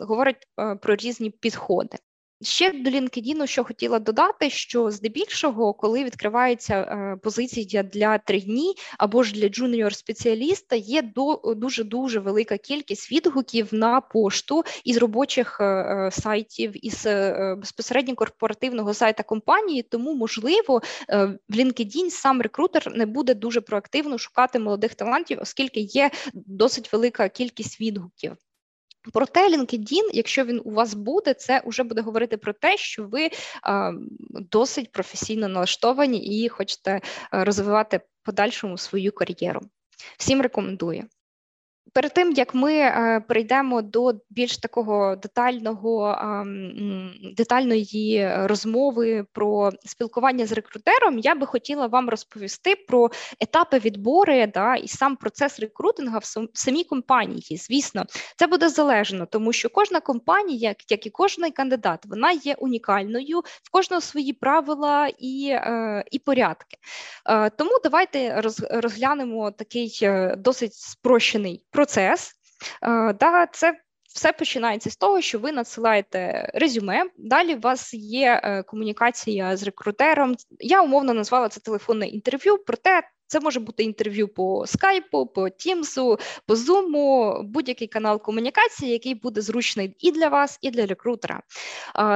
говорить 0.00 0.48
про 0.80 0.96
різні 0.96 1.30
підходи. 1.30 1.96
Ще 2.42 2.72
до 2.72 2.90
LinkedIn, 2.90 3.46
що 3.46 3.64
хотіла 3.64 3.98
додати, 3.98 4.50
що 4.50 4.90
здебільшого, 4.90 5.74
коли 5.74 6.04
відкривається 6.04 6.74
е, 6.74 7.16
позиція 7.22 7.82
для 7.82 8.18
трейні 8.18 8.74
або 8.98 9.22
ж 9.22 9.32
для 9.32 9.48
джуніор-спеціаліста, 9.48 10.76
є 10.76 11.02
до 11.02 11.54
дуже 11.56 11.84
дуже 11.84 12.20
велика 12.20 12.58
кількість 12.58 13.12
відгуків 13.12 13.74
на 13.74 14.00
пошту 14.00 14.64
із 14.84 14.96
робочих 14.96 15.60
е, 15.60 15.64
е 15.64 16.10
сайтів, 16.10 16.86
із 16.86 17.06
безпосередньо 17.58 18.14
корпоративного 18.14 18.94
сайта 18.94 19.22
компанії. 19.22 19.82
Тому, 19.82 20.14
можливо, 20.14 20.82
в 21.48 21.54
LinkedIn 21.56 22.10
сам 22.10 22.42
рекрутер 22.42 22.96
не 22.96 23.06
буде 23.06 23.34
дуже 23.34 23.60
проактивно 23.60 24.18
шукати 24.18 24.58
молодих 24.58 24.94
талантів, 24.94 25.38
оскільки 25.42 25.80
є 25.80 26.10
досить 26.34 26.92
велика 26.92 27.28
кількість 27.28 27.80
відгуків. 27.80 28.36
Проте 29.12 29.56
LinkedIn, 29.56 30.10
якщо 30.12 30.44
він 30.44 30.60
у 30.64 30.70
вас 30.70 30.94
буде, 30.94 31.34
це 31.34 31.62
вже 31.66 31.82
буде 31.82 32.00
говорити 32.00 32.36
про 32.36 32.52
те, 32.52 32.76
що 32.76 33.04
ви 33.04 33.30
а, 33.62 33.92
досить 34.30 34.92
професійно 34.92 35.48
налаштовані 35.48 36.42
і 36.42 36.48
хочете 36.48 37.00
розвивати 37.30 38.00
подальшому 38.22 38.78
свою 38.78 39.12
кар'єру. 39.12 39.60
Всім 40.18 40.40
рекомендую. 40.40 41.04
Перед 41.92 42.14
тим 42.14 42.32
як 42.32 42.54
ми 42.54 42.72
е, 42.74 43.24
перейдемо 43.28 43.82
до 43.82 44.14
більш 44.30 44.58
такого 44.58 45.16
детального 45.16 46.16
детальної 47.36 48.28
розмови 48.34 49.26
про 49.32 49.70
спілкування 49.84 50.46
з 50.46 50.52
рекрутером, 50.52 51.18
я 51.18 51.34
би 51.34 51.46
хотіла 51.46 51.86
вам 51.86 52.08
розповісти 52.08 52.74
про 52.88 53.10
етапи 53.40 53.78
відбору 53.78 54.46
да, 54.54 54.74
і 54.74 54.88
сам 54.88 55.16
процес 55.16 55.60
рекрутинга 55.60 56.18
в 56.18 56.24
самій 56.54 56.84
компанії. 56.84 57.56
Звісно, 57.56 58.04
це 58.36 58.46
буде 58.46 58.68
залежно, 58.68 59.26
тому 59.26 59.52
що 59.52 59.68
кожна 59.70 60.00
компанія, 60.00 60.74
як, 60.88 61.06
і 61.06 61.10
кожен 61.10 61.52
кандидат, 61.52 62.06
вона 62.06 62.32
є 62.32 62.54
унікальною, 62.54 63.40
в 63.40 63.70
кожного 63.70 64.00
свої 64.00 64.32
правила 64.32 65.08
і 65.18 65.48
е, 65.52 66.04
і 66.10 66.18
порядки. 66.18 66.76
Е, 67.26 67.50
тому 67.50 67.70
давайте 67.84 68.42
розглянемо 68.70 69.50
такий 69.50 70.08
досить 70.38 70.74
спрощений 70.74 71.64
процес. 71.76 72.32
Е, 72.82 73.12
да, 73.12 73.46
Це 73.52 73.74
все 74.14 74.32
починається 74.32 74.90
з 74.90 74.96
того, 74.96 75.20
що 75.20 75.38
ви 75.38 75.52
надсилаєте 75.52 76.50
резюме. 76.54 77.04
Далі 77.18 77.54
у 77.54 77.60
вас 77.60 77.94
є 77.94 78.40
е, 78.44 78.62
комунікація 78.62 79.56
з 79.56 79.62
рекрутером. 79.62 80.34
Я 80.60 80.82
умовно 80.82 81.14
назвала 81.14 81.48
це 81.48 81.60
телефонне 81.60 82.08
інтерв'ю, 82.08 82.58
проте 82.66 83.02
це 83.26 83.40
може 83.40 83.60
бути 83.60 83.82
інтерв'ю 83.82 84.28
по 84.28 84.66
скайпу, 84.66 85.26
по 85.26 85.48
Тімсу, 85.50 86.18
по 86.46 86.56
Зуму, 86.56 87.40
будь-який 87.44 87.88
канал 87.88 88.22
комунікації, 88.22 88.92
який 88.92 89.14
буде 89.14 89.40
зручний 89.40 89.96
і 89.98 90.12
для 90.12 90.28
вас, 90.28 90.58
і 90.62 90.70
для 90.70 90.86
рекрутера. 90.86 91.42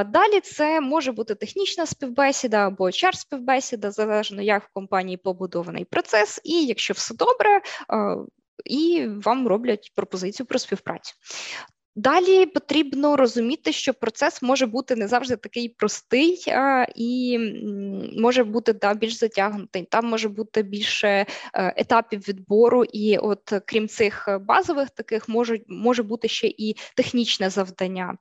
Далі 0.05 0.39
це 0.43 0.81
може 0.81 1.11
бути 1.11 1.35
технічна 1.35 1.85
співбесіда 1.85 2.67
або 2.67 2.85
hr 2.85 3.13
співбесіда 3.13 3.91
залежно 3.91 4.41
як 4.41 4.63
в 4.63 4.69
компанії 4.73 5.17
побудований 5.17 5.85
процес. 5.85 6.41
І 6.43 6.65
якщо 6.65 6.93
все 6.93 7.15
добре, 7.15 7.61
і 8.65 9.07
вам 9.07 9.47
роблять 9.47 9.91
пропозицію 9.95 10.47
про 10.47 10.59
співпрацю. 10.59 11.13
Далі 11.95 12.45
потрібно 12.45 13.17
розуміти, 13.17 13.71
що 13.71 13.93
процес 13.93 14.41
може 14.41 14.65
бути 14.65 14.95
не 14.95 15.07
завжди 15.07 15.35
такий 15.35 15.69
простий 15.69 16.43
а, 16.47 16.85
і 16.95 17.39
може 18.17 18.43
бути 18.43 18.73
да, 18.73 18.93
більш 18.93 19.13
затягнутий. 19.13 19.87
Там 19.91 20.05
може 20.05 20.29
бути 20.29 20.63
більше 20.63 21.07
е, 21.07 21.25
етапів 21.53 22.19
відбору, 22.27 22.83
і 22.83 23.17
от 23.17 23.53
крім 23.65 23.87
цих 23.87 24.29
базових 24.41 24.89
таких 24.89 25.29
може, 25.29 25.59
може 25.67 26.03
бути 26.03 26.27
ще 26.27 26.47
і 26.47 26.75
технічне 26.95 27.49
завдання. 27.49 28.17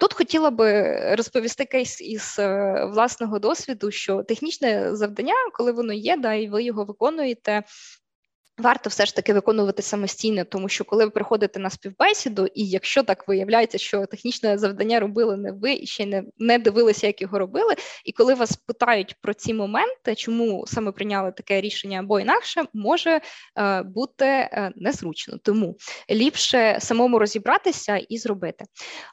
Тут 0.00 0.12
хотіла 0.14 0.50
би 0.50 0.92
розповісти 1.14 1.64
кейс 1.64 2.00
із 2.00 2.36
е, 2.38 2.84
власного 2.92 3.38
досвіду, 3.38 3.90
що 3.90 4.22
технічне 4.22 4.96
завдання, 4.96 5.34
коли 5.52 5.72
воно 5.72 5.92
є, 5.92 6.16
да, 6.16 6.34
і 6.34 6.48
ви 6.48 6.62
його 6.62 6.84
виконуєте, 6.84 7.62
Варто 8.58 8.90
все 8.90 9.06
ж 9.06 9.16
таки 9.16 9.32
виконувати 9.32 9.82
самостійно, 9.82 10.44
тому 10.44 10.68
що 10.68 10.84
коли 10.84 11.04
ви 11.04 11.10
приходите 11.10 11.60
на 11.60 11.70
співбесіду, 11.70 12.46
і 12.54 12.68
якщо 12.68 13.02
так 13.02 13.28
виявляється, 13.28 13.78
що 13.78 14.06
технічне 14.06 14.58
завдання 14.58 15.00
робили 15.00 15.36
не 15.36 15.52
ви 15.52 15.74
і 15.74 15.86
ще 15.86 16.06
не 16.06 16.24
не 16.38 16.58
дивилися, 16.58 17.06
як 17.06 17.22
його 17.22 17.38
робили. 17.38 17.74
І 18.04 18.12
коли 18.12 18.34
вас 18.34 18.56
питають 18.56 19.16
про 19.20 19.34
ці 19.34 19.54
моменти, 19.54 20.14
чому 20.14 20.64
саме 20.66 20.92
прийняли 20.92 21.32
таке 21.32 21.60
рішення 21.60 22.00
або 22.00 22.20
інакше, 22.20 22.64
може 22.72 23.20
е, 23.58 23.82
бути 23.82 24.24
е, 24.24 24.72
незручно. 24.76 25.38
Тому 25.42 25.76
ліпше 26.10 26.76
самому 26.80 27.18
розібратися 27.18 27.96
і 27.96 28.18
зробити. 28.18 28.64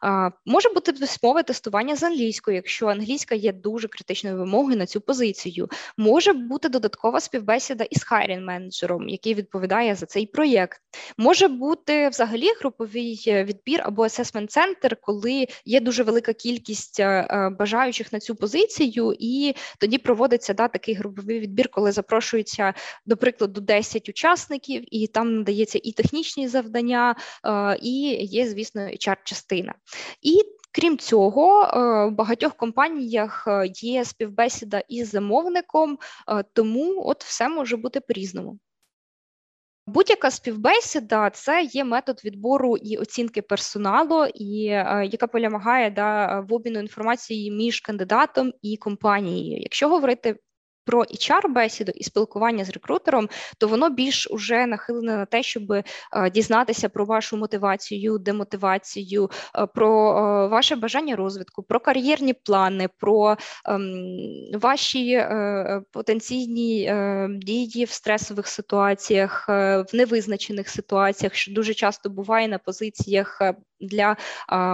Е, 0.03 0.31
може 0.45 0.69
бути 0.69 0.93
письмове 0.93 1.43
тестування 1.43 1.95
з 1.95 2.03
англійською, 2.03 2.55
якщо 2.55 2.87
англійська 2.87 3.35
є 3.35 3.53
дуже 3.53 3.87
критичною 3.87 4.37
вимогою 4.37 4.77
на 4.77 4.85
цю 4.85 5.01
позицію. 5.01 5.69
Може 5.97 6.33
бути 6.33 6.69
додаткова 6.69 7.19
співбесіда 7.19 7.83
із 7.83 8.03
хайрінг 8.03 8.43
менеджером, 8.43 9.09
який 9.09 9.32
відповідає 9.33 9.95
за 9.95 10.05
цей 10.05 10.25
проєкт. 10.25 10.79
Може 11.17 11.47
бути 11.47 12.09
взагалі 12.09 12.49
груповий 12.59 13.23
е, 13.27 13.43
відбір 13.43 13.81
або 13.83 14.03
асесмент 14.03 14.51
центр, 14.51 14.97
коли 15.01 15.47
є 15.65 15.79
дуже 15.79 16.03
велика 16.03 16.33
кількість 16.33 16.99
е, 16.99 17.03
е, 17.05 17.49
бажаючих 17.49 18.13
на 18.13 18.19
цю 18.19 18.35
позицію, 18.35 19.15
і 19.19 19.53
тоді 19.79 19.97
проводиться 19.97 20.53
да, 20.53 20.67
такий 20.67 20.93
груповий 20.93 21.39
відбір, 21.39 21.69
коли 21.69 21.91
запрошується, 21.91 22.73
до 23.05 23.17
прикладу, 23.17 23.61
10 23.61 24.09
учасників, 24.09 24.95
і 24.95 25.07
там 25.07 25.35
надається 25.37 25.79
і 25.83 25.91
технічні 25.91 26.47
завдання, 26.47 27.15
і 27.81 28.01
є, 28.21 28.47
звісно, 28.47 28.81
hr 28.81 29.17
частина 29.23 29.73
І 30.21 30.41
Крім 30.75 30.97
цього, 30.97 31.69
в 32.07 32.11
багатьох 32.11 32.53
компаніях 32.53 33.47
є 33.75 34.05
співбесіда 34.05 34.79
із 34.87 35.09
замовником, 35.09 35.97
тому 36.53 37.03
от 37.05 37.23
все 37.23 37.49
може 37.49 37.77
бути 37.77 37.99
по 37.99 38.13
різному. 38.13 38.59
Будь-яка 39.87 40.31
співбесіда 40.31 41.29
це 41.29 41.63
є 41.63 41.83
метод 41.83 42.21
відбору 42.25 42.77
і 42.77 42.97
оцінки 42.97 43.41
персоналу, 43.41 44.25
і 44.25 44.65
е, 44.65 45.09
яка 45.11 45.27
полягає 45.27 45.91
да, 45.91 46.39
в 46.39 46.53
обміну 46.53 46.79
інформації 46.79 47.51
між 47.51 47.79
кандидатом 47.79 48.53
і 48.61 48.77
компанією. 48.77 49.61
Якщо 49.61 49.89
говорити 49.89 50.35
про 50.85 51.01
HR-бесіду 51.03 51.91
і 51.95 52.03
спілкування 52.03 52.65
з 52.65 52.69
рекрутером, 52.69 53.29
то 53.57 53.67
воно 53.67 53.89
більш 53.89 54.27
уже 54.31 54.65
нахилене 54.65 55.17
на 55.17 55.25
те, 55.25 55.43
щоб 55.43 55.71
е, 55.71 55.83
дізнатися 56.33 56.89
про 56.89 57.05
вашу 57.05 57.37
мотивацію, 57.37 58.17
демотивацію, 58.17 59.29
е, 59.55 59.65
про 59.65 60.17
е, 60.17 60.47
ваше 60.47 60.75
бажання 60.75 61.15
розвитку, 61.15 61.63
про 61.63 61.79
кар'єрні 61.79 62.33
плани, 62.33 62.89
про 62.97 63.37
ем, 63.65 63.93
ваші 64.53 65.25
потенційні 65.91 66.93
дії 67.29 67.85
в 67.85 67.89
стресових 67.89 68.47
ситуаціях, 68.47 69.45
в 69.47 69.85
невизначених 69.93 70.69
ситуаціях, 70.69 71.35
що 71.35 71.53
дуже 71.53 71.73
часто 71.73 72.09
буває 72.09 72.47
на 72.47 72.57
позиціях 72.57 73.41
для 73.87 74.17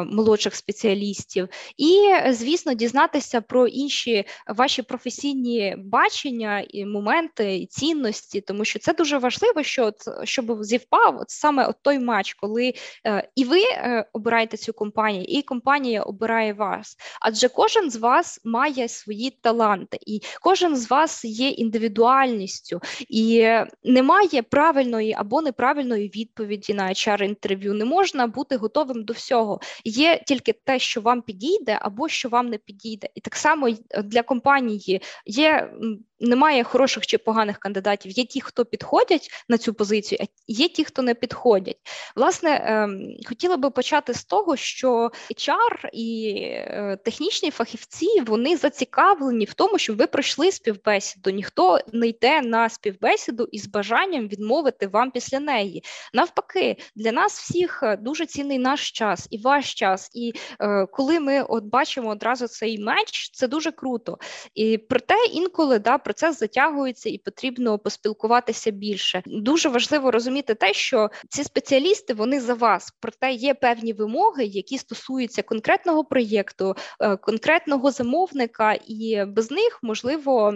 молодших 0.06 0.56
спеціалістів, 0.56 1.48
і 1.78 2.10
звісно, 2.30 2.74
дізнатися 2.74 3.42
про 3.42 3.68
інші 3.68 4.26
ваші 4.48 4.82
професійні 4.82 5.76
бачення 5.78 6.66
і 6.70 6.86
моменти 6.86 7.58
і 7.58 7.66
цінності, 7.66 8.42
тому 8.42 8.66
що 8.66 8.80
це 8.80 8.94
дуже 8.94 9.18
важливо, 9.18 9.64
що 9.64 9.86
от, 9.86 10.28
щоб 10.28 10.64
зівпав 10.64 11.18
от 11.22 11.30
саме 11.30 11.66
от 11.66 11.76
той 11.82 12.00
матч, 12.00 12.34
коли 12.34 12.74
е, 13.06 13.30
і 13.36 13.44
ви 13.44 13.62
е, 13.62 14.06
обираєте 14.14 14.58
цю 14.58 14.74
компанію, 14.74 15.24
і 15.24 15.42
компанія 15.42 16.04
обирає 16.04 16.54
вас. 16.54 16.98
Адже 17.22 17.48
кожен 17.48 17.90
з 17.90 17.96
вас 17.96 18.42
має 18.46 18.88
свої 18.88 19.30
таланти, 19.30 19.98
і 20.08 20.22
кожен 20.42 20.76
з 20.76 20.90
вас 20.90 21.26
є 21.26 21.50
індивідуальністю, 21.50 22.82
і 23.10 23.50
немає 23.84 24.42
правильної 24.42 25.14
або 25.14 25.42
неправильної 25.42 26.12
відповіді 26.16 26.74
на 26.74 26.84
hr 26.88 27.24
інтерв'ю. 27.24 27.74
Не 27.74 27.86
можна 27.86 28.28
бути 28.28 28.56
готовим 28.56 28.99
готовим 29.00 29.06
до 29.06 29.14
всього. 29.14 29.60
Є 29.86 30.24
тільки 30.28 30.54
те, 30.54 30.80
що 30.80 31.02
вам 31.02 31.22
підійде, 31.22 31.78
або 31.82 32.10
що 32.10 32.30
вам 32.30 32.50
не 32.50 32.58
підійде. 32.58 33.10
І 33.16 33.22
так 33.22 33.36
само 33.36 33.70
для 34.04 34.24
компанії 34.24 35.02
є 35.26 35.72
немає 36.20 36.64
хороших 36.64 37.08
чи 37.08 37.18
поганих 37.18 37.58
кандидатів. 37.58 38.12
Є 38.12 38.26
ті, 38.26 38.42
хто 38.42 38.66
підходять 38.66 39.30
на 39.50 39.58
цю 39.58 39.74
позицію, 39.74 40.20
а 40.22 40.26
є 40.48 40.68
ті, 40.68 40.84
хто 40.84 41.02
не 41.02 41.14
підходять. 41.14 41.78
Власне, 42.16 42.62
ем, 42.66 43.16
хотіла 43.28 43.58
би 43.58 43.70
почати 43.70 44.14
з 44.14 44.26
того, 44.26 44.56
що 44.56 45.12
HR 45.32 45.90
і 45.94 46.34
е, 46.42 46.98
технічні 47.06 47.52
фахівці 47.52 48.22
вони 48.28 48.58
зацікавлені 48.58 49.46
в 49.46 49.54
тому, 49.54 49.78
щоб 49.78 49.98
ви 49.98 50.08
пройшли 50.08 50.52
співбесіду. 50.52 51.30
Ніхто 51.30 51.80
не 51.94 52.08
йде 52.08 52.42
на 52.42 52.70
співбесіду 52.70 53.48
із 53.52 53.68
бажанням 53.68 54.28
відмовити 54.28 54.88
вам 54.88 55.12
після 55.12 55.40
неї. 55.40 55.84
Навпаки, 56.14 56.78
для 56.96 57.12
нас 57.12 57.40
всіх 57.40 57.84
е, 57.84 57.98
дуже 57.98 58.26
цінний 58.26 58.60
наш 58.60 58.89
наш 58.90 58.92
час, 58.92 59.28
і 59.32 59.38
ваш 59.38 59.74
час. 59.74 60.12
І 60.14 60.34
е, 60.62 60.86
коли 60.86 61.20
ми 61.20 61.42
от 61.42 61.64
бачимо 61.64 62.10
одразу 62.10 62.48
цей 62.48 62.80
меч, 62.80 63.32
це 63.34 63.48
дуже 63.48 63.72
круто. 63.72 64.18
І 64.56 64.78
проте 64.78 65.16
інколи 65.34 65.80
да, 65.80 65.98
процес 65.98 66.40
затягується 66.40 67.10
і 67.10 67.18
потрібно 67.18 67.80
поспілкуватися 67.80 68.72
більше. 68.72 69.24
Дуже 69.26 69.70
важливо 69.70 70.12
розуміти 70.12 70.56
те, 70.56 70.74
що 70.74 71.10
ці 71.30 71.44
спеціалісти 71.44 72.14
вони 72.14 72.42
за 72.42 72.54
вас, 72.54 72.92
проте 73.00 73.32
є 73.32 73.54
певні 73.54 73.94
вимоги, 73.94 74.46
які 74.46 74.78
стосуються 74.78 75.42
конкретного 75.42 76.04
проєкту, 76.04 76.76
е, 77.00 77.18
конкретного 77.18 77.92
замовника, 77.92 78.74
і 78.88 79.26
без 79.28 79.52
них 79.52 79.80
можливо. 79.84 80.54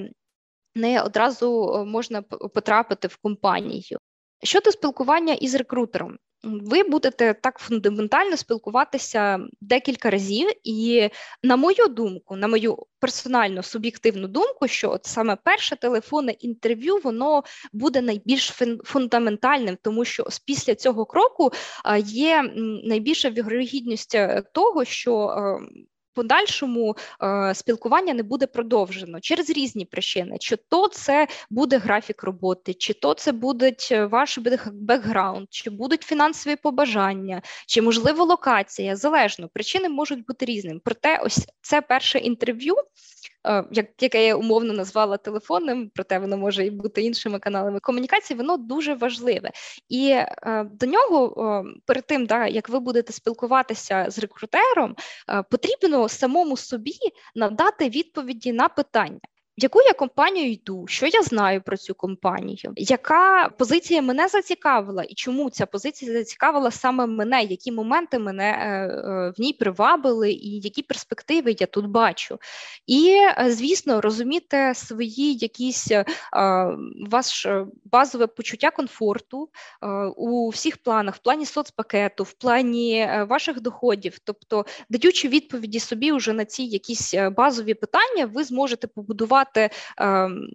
Не 0.75 1.01
одразу 1.01 1.73
е, 1.75 1.85
можна 1.85 2.21
потрапити 2.21 3.07
в 3.07 3.17
компанію. 3.17 3.97
Щодо 4.43 4.71
спілкування 4.71 5.33
із 5.33 5.55
рекрутером, 5.55 6.17
ви 6.43 6.83
будете 6.83 7.33
так 7.33 7.59
фундаментально 7.59 8.37
спілкуватися 8.37 9.39
декілька 9.61 10.09
разів, 10.09 10.49
і 10.63 11.09
на 11.43 11.55
мою 11.55 11.87
думку, 11.87 12.35
на 12.35 12.47
мою 12.47 12.77
персональну 12.99 13.63
суб'єктивну 13.63 14.27
думку, 14.27 14.67
що 14.67 14.91
от 14.91 15.05
саме 15.05 15.37
перше 15.43 15.75
телефонне 15.75 16.31
інтерв'ю 16.31 16.99
воно 17.03 17.43
буде 17.73 18.01
найбільш 18.01 18.51
фундаментальним, 18.83 19.77
тому 19.81 20.05
що 20.05 20.25
після 20.45 20.75
цього 20.75 21.05
кроку 21.05 21.51
є 22.05 22.51
найбільша 22.83 23.29
вірогідність 23.29 24.15
е, 24.15 24.43
того, 24.53 24.85
що 24.85 25.29
ем, 25.29 25.69
подальшому 26.13 26.95
е, 27.23 27.55
спілкування 27.55 28.13
не 28.13 28.23
буде 28.23 28.47
продовжено 28.47 29.19
через 29.19 29.49
різні 29.49 29.85
причини: 29.85 30.37
чи 30.39 30.55
то 30.55 30.87
це 30.87 31.27
буде 31.49 31.77
графік 31.77 32.23
роботи, 32.23 32.73
чи 32.73 32.93
то 32.93 33.13
це 33.13 33.31
буде 33.31 33.75
ваш 34.11 34.39
бекграунд, 34.73 35.47
чи 35.49 35.69
будуть 35.69 36.03
фінансові 36.03 36.55
побажання, 36.55 37.41
чи 37.67 37.81
можливо 37.81 38.23
локація. 38.23 38.95
Залежно 38.95 39.49
причини 39.53 39.89
можуть 39.89 40.25
бути 40.25 40.45
різними. 40.45 40.79
Проте, 40.83 41.17
ось 41.17 41.47
це 41.61 41.81
перше 41.81 42.19
інтерв'ю. 42.19 42.75
Е, 43.47 43.63
як 43.71 44.03
яке 44.03 44.25
я 44.25 44.35
умовно 44.35 44.73
назвала 44.73 45.17
телефонним, 45.17 45.91
проте 45.95 46.19
воно 46.19 46.37
може 46.37 46.65
і 46.65 46.71
бути 46.71 47.01
іншими 47.01 47.39
каналами 47.39 47.79
комунікації, 47.79 48.37
воно 48.37 48.57
дуже 48.57 48.93
важливе. 48.93 49.51
І 49.89 50.09
е, 50.09 50.65
до 50.71 50.85
нього, 50.85 51.65
перед 51.85 52.07
тим, 52.07 52.25
да, 52.25 52.47
як 52.47 52.69
ви 52.69 52.79
будете 52.79 53.13
спілкуватися 53.13 54.05
з 54.09 54.19
рекрутером, 54.19 54.95
е, 55.29 55.43
потрібно 55.51 56.09
самому 56.09 56.57
собі 56.57 56.93
надати 57.35 57.89
відповіді 57.89 58.53
на 58.53 58.69
питання 58.69 59.19
в 59.57 59.63
яку 59.63 59.81
я 59.81 59.93
компанію 59.93 60.51
йду, 60.51 60.85
що 60.87 61.05
я 61.05 61.21
знаю 61.21 61.61
про 61.61 61.77
цю 61.77 61.95
компанію, 61.95 62.73
яка 62.75 63.49
позиція 63.57 64.01
мене 64.01 64.27
зацікавила, 64.27 65.03
і 65.03 65.13
чому 65.13 65.49
ця 65.49 65.65
позиція 65.65 66.13
зацікавила 66.13 66.71
саме 66.71 67.05
мене, 67.05 67.43
які 67.43 67.71
моменти 67.71 68.19
мене 68.19 68.43
е, 68.43 68.65
е, 68.65 69.33
в 69.37 69.41
ній 69.41 69.53
привабили, 69.53 70.31
і 70.31 70.59
які 70.59 70.81
перспективи 70.81 71.55
я 71.59 71.67
тут 71.67 71.87
бачу. 71.87 72.39
І, 72.87 73.09
е, 73.09 73.45
звісно, 73.49 74.01
розуміти 74.01 74.71
свої 74.75 75.33
якісь 75.33 75.91
ваш 77.09 77.47
базове 77.85 78.27
почуття 78.27 78.71
комфорту 78.71 79.49
у 80.15 80.49
всіх 80.49 80.77
планах, 80.77 81.15
в 81.15 81.19
плані 81.19 81.45
соцпакету, 81.45 82.23
в 82.23 82.33
плані 82.33 83.09
ваших 83.29 83.61
доходів, 83.61 84.17
тобто 84.23 84.65
даючи 84.89 85.27
відповіді 85.27 85.79
собі 85.79 86.11
вже 86.11 86.33
на 86.33 86.45
ці 86.45 86.63
якісь 86.63 87.13
базові 87.37 87.73
питання, 87.73 88.25
ви 88.25 88.43
зможете 88.43 88.87
побудувати 88.87 89.42
побудувати 89.43 89.69
ем, 89.97 90.47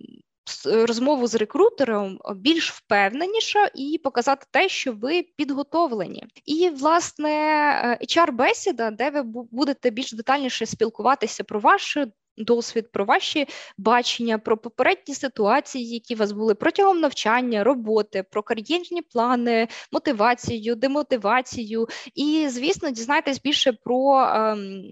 розмову 0.64 1.26
з 1.26 1.34
рекрутером 1.34 2.18
більш 2.36 2.72
впевненіше 2.72 3.70
і 3.74 4.00
показати 4.04 4.46
те, 4.50 4.68
що 4.68 4.92
ви 4.92 5.22
підготовлені. 5.36 6.24
І 6.44 6.70
власне 6.70 7.30
е, 7.30 7.98
hr 8.16 8.32
бесіда 8.32 8.90
де 8.90 9.10
ви 9.10 9.22
будете 9.50 9.90
більш 9.90 10.12
детальніше 10.12 10.66
спілкуватися 10.66 11.44
про 11.44 11.60
ваше 11.60 12.06
досвід, 12.38 12.92
про 12.92 13.04
ваші 13.04 13.46
бачення, 13.78 14.38
про 14.38 14.56
попередні 14.56 15.14
ситуації, 15.14 15.88
які 15.94 16.14
у 16.14 16.18
вас 16.18 16.32
були 16.32 16.54
протягом 16.54 17.00
навчання, 17.00 17.64
роботи, 17.64 18.24
про 18.30 18.42
кар'єрні 18.42 19.02
плани, 19.02 19.68
мотивацію, 19.92 20.74
демотивацію. 20.74 21.88
І, 22.14 22.46
звісно, 22.48 22.90
дізнайтесь 22.90 23.40
більше 23.40 23.72
про 23.72 24.18
ем, 24.20 24.82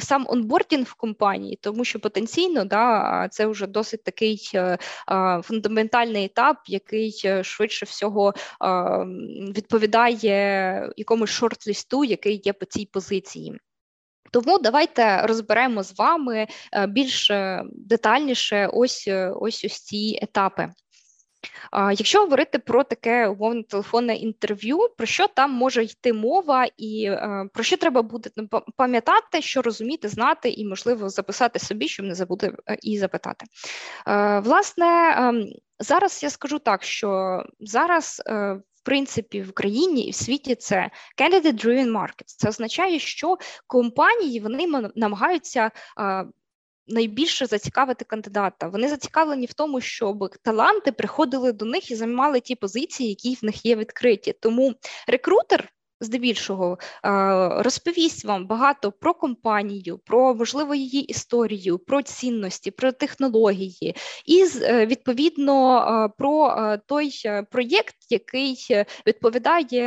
сам 0.00 0.26
онбордінг 0.28 0.86
в 0.86 0.94
компанії, 0.94 1.58
тому 1.62 1.84
що 1.84 2.00
потенційно 2.00 2.64
да, 2.64 3.28
це 3.30 3.46
вже 3.46 3.66
досить 3.66 4.04
такий 4.04 4.50
е, 4.54 4.78
е, 5.10 5.40
фундаментальний 5.44 6.24
етап, 6.24 6.56
який 6.66 7.22
е, 7.24 7.44
швидше 7.44 7.84
всього 7.84 8.34
е, 8.62 8.66
відповідає 9.56 10.92
якомусь 10.96 11.30
шорт-лісту, 11.30 12.04
який 12.04 12.42
є 12.44 12.52
по 12.52 12.64
цій 12.64 12.86
позиції. 12.86 13.58
Тому 14.30 14.58
давайте 14.58 15.22
розберемо 15.22 15.82
з 15.82 15.98
вами 15.98 16.46
е, 16.72 16.86
більш 16.86 17.30
е, 17.30 17.64
детальніше 17.72 18.70
ось 18.72 19.08
е, 19.08 19.32
ось 19.40 19.64
ось 19.64 19.80
ці 19.80 20.18
етапи. 20.22 20.68
Якщо 21.72 22.20
говорити 22.20 22.58
про 22.58 22.84
таке 22.84 23.28
умовне 23.28 23.62
телефонне 23.62 24.16
інтерв'ю, 24.16 24.78
про 24.96 25.06
що 25.06 25.28
там 25.28 25.50
може 25.50 25.84
йти 25.84 26.12
мова, 26.12 26.66
і 26.76 27.10
про 27.52 27.64
що 27.64 27.76
треба 27.76 28.02
буде 28.02 28.30
пам'ятати, 28.76 29.42
що 29.42 29.62
розуміти, 29.62 30.08
знати, 30.08 30.50
і, 30.50 30.64
можливо, 30.64 31.08
записати 31.08 31.58
собі, 31.58 31.88
щоб 31.88 32.06
не 32.06 32.14
забути 32.14 32.52
і 32.82 32.98
запитати. 32.98 33.46
Власне, 34.42 35.14
ем, 35.18 35.46
зараз 35.78 36.22
я 36.22 36.30
скажу 36.30 36.58
так, 36.58 36.82
що 36.82 37.42
зараз 37.60 38.22
принципі 38.86 39.42
в 39.42 39.50
Україні 39.50 40.06
і 40.06 40.10
в 40.10 40.14
світі 40.14 40.54
це 40.54 40.90
candidate-driven 41.20 41.90
markets. 41.90 42.34
Це 42.36 42.48
означає, 42.48 42.98
що 42.98 43.38
компанії 43.66 44.40
вони 44.40 44.90
намагаються. 44.94 45.70
Найбільше 46.88 47.46
зацікавити 47.46 48.04
кандидата. 48.04 48.68
Вони 48.68 48.88
зацікавлені 48.88 49.46
в 49.46 49.52
тому, 49.52 49.80
щоб 49.80 50.36
таланти 50.42 50.92
приходили 50.92 51.52
до 51.52 51.64
них 51.64 51.90
і 51.90 51.94
займали 51.94 52.40
ті 52.40 52.54
позиції, 52.54 53.08
які 53.08 53.34
в 53.34 53.44
них 53.44 53.66
є 53.66 53.76
відкриті. 53.76 54.34
Тому 54.40 54.74
рекрутер 55.08 55.72
здебільшого 56.00 56.78
розповість 57.56 58.24
вам 58.24 58.46
багато 58.46 58.92
про 58.92 59.14
компанію, 59.14 59.98
про 59.98 60.34
можливо 60.34 60.74
її 60.74 61.02
історію, 61.02 61.78
про 61.78 62.02
цінності, 62.02 62.70
про 62.70 62.92
технології, 62.92 63.96
і 64.26 64.44
е, 64.62 64.86
відповідно 64.86 66.10
про 66.18 66.48
е, 66.48 66.80
той 66.86 67.22
е, 67.26 67.42
проєкт, 67.42 67.96
який 68.10 68.56
відповідає 69.06 69.86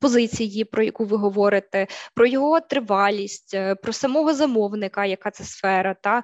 позиції, 0.00 0.64
про 0.64 0.82
яку 0.82 1.04
ви 1.04 1.16
говорите, 1.16 1.86
про 2.14 2.26
його 2.26 2.60
тривалість, 2.60 3.56
про 3.82 3.92
самого 3.92 4.34
замовника, 4.34 5.06
яка 5.06 5.30
це 5.30 5.44
сфера, 5.44 5.96
та 6.02 6.22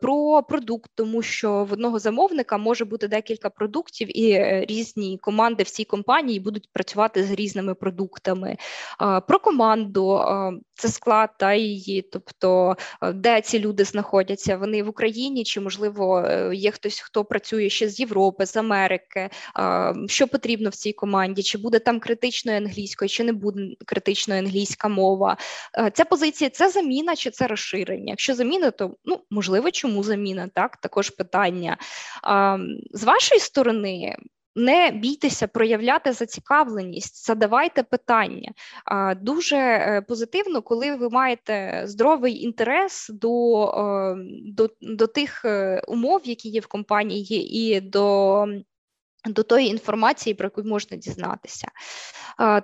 про 0.00 0.42
продукт, 0.42 0.90
тому 0.94 1.22
що 1.22 1.64
в 1.64 1.72
одного 1.72 1.98
замовника 1.98 2.58
може 2.58 2.84
бути 2.84 3.08
декілька 3.08 3.50
продуктів, 3.50 4.18
і 4.18 4.44
різні 4.66 5.18
команди 5.22 5.62
в 5.62 5.70
цій 5.70 5.84
компанії 5.84 6.40
будуть 6.40 6.68
працювати 6.72 7.24
з 7.24 7.30
різними 7.30 7.74
продуктами 7.74 7.89
продуктами, 7.90 8.56
про 9.28 9.38
команду, 9.38 10.24
це 10.74 10.88
склад 10.88 11.30
та 11.38 11.54
її, 11.54 12.02
тобто 12.02 12.76
де 13.14 13.40
ці 13.40 13.58
люди 13.58 13.84
знаходяться, 13.84 14.56
вони 14.56 14.82
в 14.82 14.88
Україні, 14.88 15.44
чи 15.44 15.60
можливо 15.60 16.20
е, 16.20 16.50
є 16.54 16.70
хтось, 16.70 17.00
хто 17.00 17.24
працює 17.24 17.70
ще 17.70 17.88
з 17.88 18.00
Європи, 18.00 18.46
з 18.46 18.56
Америки, 18.56 19.30
що 20.06 20.28
потрібно 20.28 20.70
в 20.70 20.74
цій 20.74 20.92
команді, 20.92 21.42
чи 21.42 21.58
буде 21.58 21.78
там 21.78 22.00
критичною 22.00 22.58
англійською, 22.58 23.08
чи 23.08 23.24
не 23.24 23.32
буде 23.32 23.74
критичною 23.86 24.40
англійська 24.40 24.88
мова. 24.88 25.36
Ця 25.92 26.04
позиція 26.04 26.50
це 26.50 26.68
заміна 26.68 27.16
чи 27.16 27.30
це 27.30 27.46
розширення? 27.46 28.10
Якщо 28.10 28.34
заміна, 28.34 28.70
то 28.70 28.96
ну 29.04 29.20
можливо, 29.30 29.70
чому 29.70 30.02
заміна? 30.02 30.48
Так, 30.54 30.76
також 30.76 31.10
питання 31.10 31.76
з 32.92 33.04
вашої 33.04 33.40
сторони. 33.40 34.16
Не 34.60 34.90
бійтеся 34.90 35.46
проявляти 35.46 36.12
зацікавленість, 36.12 37.26
задавайте 37.26 37.82
питання. 37.82 38.52
Дуже 39.20 39.56
е, 39.56 40.02
позитивно, 40.08 40.62
коли 40.62 40.96
ви 40.96 41.10
маєте 41.10 41.82
здоровий 41.86 42.42
інтерес 42.42 43.08
до, 43.08 43.64
е, 43.64 44.16
до, 44.44 44.70
до 44.80 45.06
тих 45.06 45.44
е, 45.44 45.82
умов, 45.88 46.20
які 46.24 46.48
є 46.48 46.60
в 46.60 46.66
компанії, 46.66 47.58
і 47.58 47.80
до 47.80 48.46
до 49.26 49.42
тої 49.42 49.68
інформації, 49.68 50.34
про 50.34 50.46
яку 50.46 50.62
можна 50.68 50.96
дізнатися. 50.96 51.68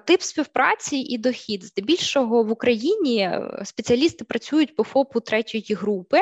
Тип 0.05 0.23
співпраці 0.23 0.97
і 0.97 1.19
дохід. 1.19 1.65
Здебільшого 1.65 2.43
в 2.43 2.51
Україні 2.51 3.19
е, 3.19 3.63
спеціалісти 3.65 4.25
працюють 4.25 4.77
по 4.77 4.85
ФОПу 4.85 5.21
третьої 5.21 5.75
групи, 5.75 6.21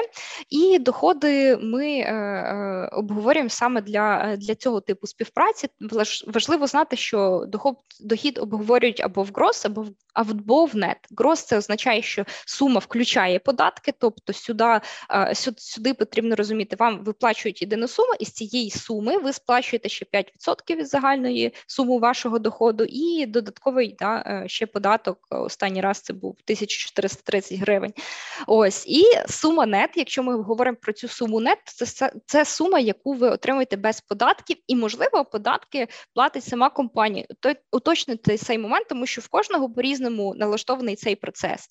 і 0.50 0.78
доходи 0.78 1.56
ми 1.56 1.86
е, 1.86 2.12
е, 2.12 2.88
обговорюємо 2.92 3.50
саме 3.50 3.80
для 3.80 4.36
для 4.36 4.54
цього 4.54 4.80
типу 4.80 5.06
співпраці. 5.06 5.68
Важливо 6.26 6.66
знати, 6.66 6.96
що 6.96 7.44
доход, 7.48 7.76
дохід 8.00 8.38
обговорюють 8.38 9.00
або 9.00 9.22
в 9.22 9.30
грос, 9.34 9.64
або 9.64 9.82
в 9.82 9.88
або 10.14 10.64
в 10.64 10.76
нет. 10.76 10.96
Грос 11.16 11.44
це 11.44 11.58
означає, 11.58 12.02
що 12.02 12.24
сума 12.46 12.78
включає 12.78 13.38
податки, 13.38 13.92
тобто 13.98 14.32
сюди, 14.32 14.80
сюди 15.56 15.94
потрібно 15.94 16.36
розуміти, 16.36 16.76
вам 16.78 17.04
виплачують 17.04 17.62
єдину 17.62 17.88
суму, 17.88 18.14
і 18.18 18.24
з 18.24 18.32
цієї 18.32 18.70
суми 18.70 19.18
ви 19.18 19.32
сплачуєте 19.32 19.88
ще 19.88 20.04
5 20.04 20.23
5% 20.46 20.76
від 20.76 20.88
загальної 20.88 21.54
суми 21.66 21.98
вашого 21.98 22.38
доходу, 22.38 22.84
і 22.88 23.26
додатковий 23.26 23.96
да, 23.98 24.44
ще 24.46 24.66
податок. 24.66 25.18
Останній 25.30 25.80
раз 25.80 26.00
це 26.00 26.12
був 26.12 26.30
1430 26.30 27.58
гривень. 27.58 27.92
Ось 28.46 28.86
і 28.86 29.04
сума 29.28 29.66
нет. 29.66 29.90
Якщо 29.94 30.22
ми 30.22 30.42
говоримо 30.42 30.76
про 30.80 30.92
цю 30.92 31.08
суму 31.08 31.40
нет, 31.40 31.58
це 31.64 32.10
це 32.26 32.44
сума, 32.44 32.78
яку 32.78 33.12
ви 33.12 33.28
отримуєте 33.28 33.76
без 33.76 34.00
податків, 34.00 34.56
і 34.66 34.76
можливо 34.76 35.24
податки 35.24 35.88
платить 36.14 36.44
сама 36.44 36.70
компанія. 36.70 37.26
То 37.40 37.52
уточнити 37.72 38.36
цей 38.36 38.58
момент, 38.58 38.88
тому 38.88 39.06
що 39.06 39.20
в 39.20 39.28
кожного 39.28 39.70
по 39.70 39.82
різному 39.82 40.34
налаштований 40.34 40.96
цей 40.96 41.16
процес. 41.16 41.68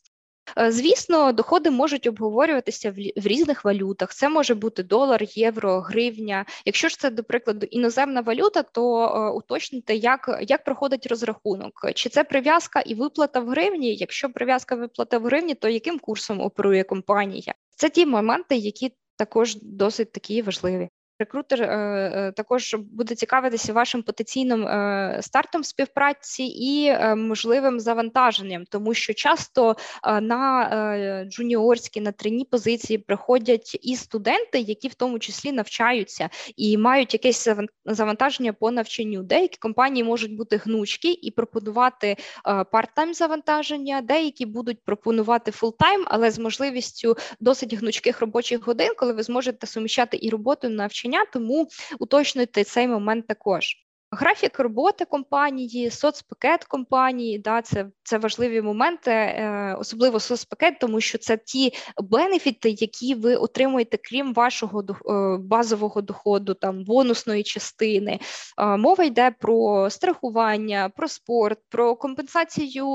Е, 0.57 0.71
звісно, 0.71 1.31
доходи 1.31 1.69
можуть 1.69 2.07
обговорюватися 2.07 2.91
в 2.91 3.27
різних 3.27 3.65
валютах. 3.65 4.13
Це 4.13 4.29
може 4.29 4.55
бути 4.55 4.83
долар, 4.83 5.23
євро, 5.23 5.79
гривня. 5.79 6.45
Якщо 6.65 6.87
ж 6.89 6.99
це, 6.99 7.09
до 7.09 7.23
прикладу, 7.23 7.65
іноземна 7.65 8.21
валюта, 8.21 8.63
то 8.63 9.05
е, 9.05 9.29
уточнити, 9.29 9.95
як 9.95 10.39
як 10.41 10.63
проходить 10.63 11.07
розрахунок, 11.07 11.73
чи 11.95 12.09
це 12.09 12.23
прив'язка 12.23 12.79
і 12.79 12.95
виплата 12.95 13.39
в 13.39 13.49
гривні. 13.49 13.95
Якщо 13.95 14.29
прив'язка 14.29 14.75
виплата 14.75 15.17
в 15.17 15.23
гривні, 15.23 15.55
то 15.55 15.69
яким 15.69 15.99
курсом 15.99 16.41
оперує 16.41 16.83
компанія? 16.83 17.53
Це 17.75 17.89
ті 17.89 18.05
моменти, 18.05 18.55
які 18.55 18.93
також 19.15 19.55
досить 19.61 20.11
такі 20.11 20.41
важливі. 20.41 20.89
Рекрутер 21.19 21.63
е, 21.63 21.67
е, 21.67 22.31
також 22.31 22.75
буде 22.91 23.15
цікавитися 23.15 23.73
вашим 23.73 24.03
потенційним 24.03 24.67
е, 24.67 25.19
стартом 25.21 25.63
співпраці 25.63 26.43
і 26.43 26.97
можливим 27.15 27.79
завантаженням, 27.79 28.65
тому 28.69 28.93
що 28.93 29.13
часто 29.13 29.75
на 30.21 31.25
джуніорські 31.29 32.01
на 32.01 32.11
trainee 32.11 32.45
позиції 32.45 32.97
приходять 32.97 33.79
і 33.81 33.95
студенти, 33.95 34.59
які 34.59 34.87
в 34.87 34.93
тому 34.93 35.19
числі 35.19 35.51
навчаються 35.51 36.29
і 36.57 36.77
мають 36.77 37.13
якесь 37.13 37.49
завантаження 37.85 38.53
по 38.53 38.71
навчанню. 38.71 39.23
Деякі 39.23 39.57
компанії 39.57 40.03
можуть 40.03 40.37
бути 40.37 40.57
гнучкі 40.57 41.11
і 41.11 41.31
пропонувати 41.31 42.15
part-time 42.45 43.13
завантаження, 43.13 44.01
деякі 44.01 44.45
будуть 44.45 44.83
пропонувати 44.85 45.51
full-time, 45.51 46.05
але 46.07 46.31
з 46.31 46.39
можливістю 46.39 47.17
досить 47.39 47.73
гнучких 47.73 48.21
робочих 48.21 48.67
годин, 48.67 48.89
коли 48.97 49.13
ви 49.13 49.23
зможете 49.23 49.67
суміщати 49.67 50.19
і 50.21 50.29
роботу 50.29 50.69
навчання 50.69 51.12
навчання, 51.13 51.25
тому 51.33 51.67
уточнюйте 51.99 52.63
цей 52.63 52.87
момент 52.87 53.27
також. 53.27 53.82
Графік 54.15 54.59
роботи 54.59 55.05
компанії, 55.05 55.91
соцпакет 55.91 56.63
компанії, 56.63 57.39
да, 57.39 57.61
це 57.61 57.85
це 58.03 58.17
важливі 58.17 58.61
моменти, 58.61 59.11
е, 59.11 59.75
особливо 59.79 60.19
соцпакет, 60.19 60.79
тому 60.79 61.01
що 61.01 61.17
це 61.17 61.37
ті 61.37 61.73
бенефіти, 61.97 62.69
які 62.69 63.15
ви 63.15 63.35
отримуєте, 63.35 63.97
крім 63.97 64.33
вашого 64.33 64.83
е, 64.89 65.37
базового 65.37 66.01
доходу, 66.01 66.53
там 66.53 66.83
бонусної 66.83 67.43
частини. 67.43 68.19
Е, 68.57 68.77
мова 68.77 69.03
йде 69.03 69.31
про 69.39 69.89
страхування, 69.89 70.89
про 70.95 71.07
спорт, 71.07 71.59
про 71.69 71.95
компенсацію 71.95 72.87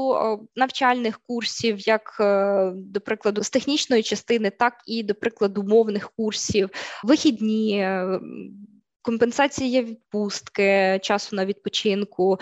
навчальних 0.57 1.21
курсів, 1.27 1.89
як 1.89 2.17
до 2.75 3.01
прикладу, 3.01 3.43
з 3.43 3.51
технічної 3.51 4.03
частини, 4.03 4.51
так 4.51 4.75
і 4.87 5.03
до 5.03 5.15
прикладу 5.15 5.63
мовних 5.63 6.11
курсів, 6.17 6.71
вихідні 7.05 7.89
компенсація 9.09 9.83
відпустки, 9.83 11.01
часу 11.03 11.37
на 11.37 11.47
відпочинку, 11.47 12.39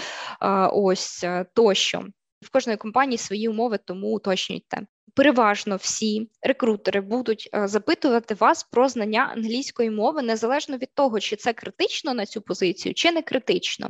ось 0.72 1.24
тощо. 1.54 2.04
В 2.40 2.50
кожної 2.50 2.76
компанії 2.76 3.18
свої 3.18 3.48
умови, 3.48 3.78
тому 3.84 4.06
уточнюйте 4.14 4.86
переважно 5.14 5.76
всі 5.76 6.28
рекрутери 6.42 7.00
будуть 7.00 7.50
е, 7.54 7.68
запитувати 7.68 8.34
вас 8.34 8.62
про 8.62 8.88
знання 8.88 9.32
англійської 9.36 9.90
мови 9.90 10.22
незалежно 10.22 10.76
від 10.76 10.94
того, 10.94 11.20
чи 11.20 11.36
це 11.36 11.52
критично 11.52 12.14
на 12.14 12.26
цю 12.26 12.40
позицію, 12.40 12.94
чи 12.94 13.12
не 13.12 13.22
критично. 13.22 13.88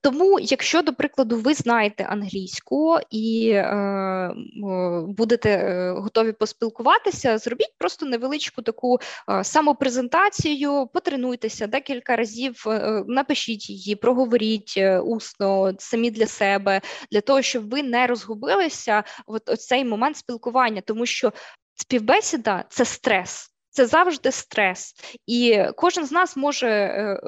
Тому, 0.00 0.38
якщо, 0.40 0.82
до 0.82 0.92
прикладу, 0.92 1.36
ви 1.36 1.54
знаєте 1.54 2.04
англійську 2.04 2.98
і 3.10 3.50
е, 3.50 4.34
будете 5.08 5.50
е, 5.50 5.90
готові 5.90 6.32
поспілкуватися, 6.32 7.38
зробіть 7.38 7.74
просто 7.78 8.06
невеличку 8.06 8.62
таку 8.62 8.98
е, 9.30 9.44
самопрезентацію, 9.44 10.88
потренуйтеся 10.94 11.66
декілька 11.66 12.16
разів, 12.16 12.64
е, 12.66 13.04
напишіть 13.06 13.70
її, 13.70 13.96
проговоріть 13.96 14.74
е, 14.76 15.00
усно 15.00 15.72
самі 15.78 16.10
для 16.10 16.26
себе, 16.26 16.80
для 17.12 17.20
того, 17.20 17.42
щоб 17.42 17.70
ви 17.70 17.82
не 17.82 18.06
розгубилися 18.06 19.04
от 19.26 19.42
цей 19.60 19.84
момент 19.84 20.16
спілкування 20.16 20.35
спілкування, 20.36 20.80
тому 20.80 21.06
що 21.06 21.32
співбесіда 21.74 22.64
це 22.68 22.84
стрес, 22.84 23.50
це 23.70 23.86
завжди 23.86 24.32
стрес, 24.32 24.94
і 25.26 25.64
кожен 25.76 26.06
з 26.06 26.12
нас 26.12 26.36
може. 26.36 27.20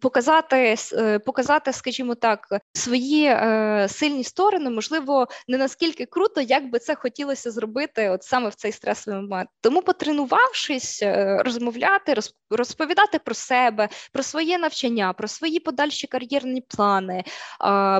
Показати, 0.00 0.76
е, 0.92 1.18
показати, 1.18 1.72
скажімо 1.72 2.14
так, 2.14 2.60
свої 2.72 3.24
е, 3.24 3.86
сильні 3.90 4.24
сторони, 4.24 4.70
можливо, 4.70 5.26
не 5.48 5.58
наскільки 5.58 6.06
круто, 6.06 6.40
як 6.40 6.70
би 6.70 6.78
це 6.78 6.94
хотілося 6.94 7.50
зробити, 7.50 8.08
от 8.08 8.22
саме 8.22 8.48
в 8.48 8.54
цей 8.54 8.72
стресовий 8.72 9.20
момент. 9.20 9.50
Тому, 9.60 9.82
потренувавшись, 9.82 11.02
е, 11.02 11.42
розмовляти, 11.44 12.14
розповідати 12.50 13.18
про 13.18 13.34
себе, 13.34 13.88
про 14.12 14.22
своє 14.22 14.58
навчання, 14.58 15.12
про 15.12 15.28
свої 15.28 15.60
подальші 15.60 16.06
кар'єрні 16.06 16.60
плани, 16.60 17.24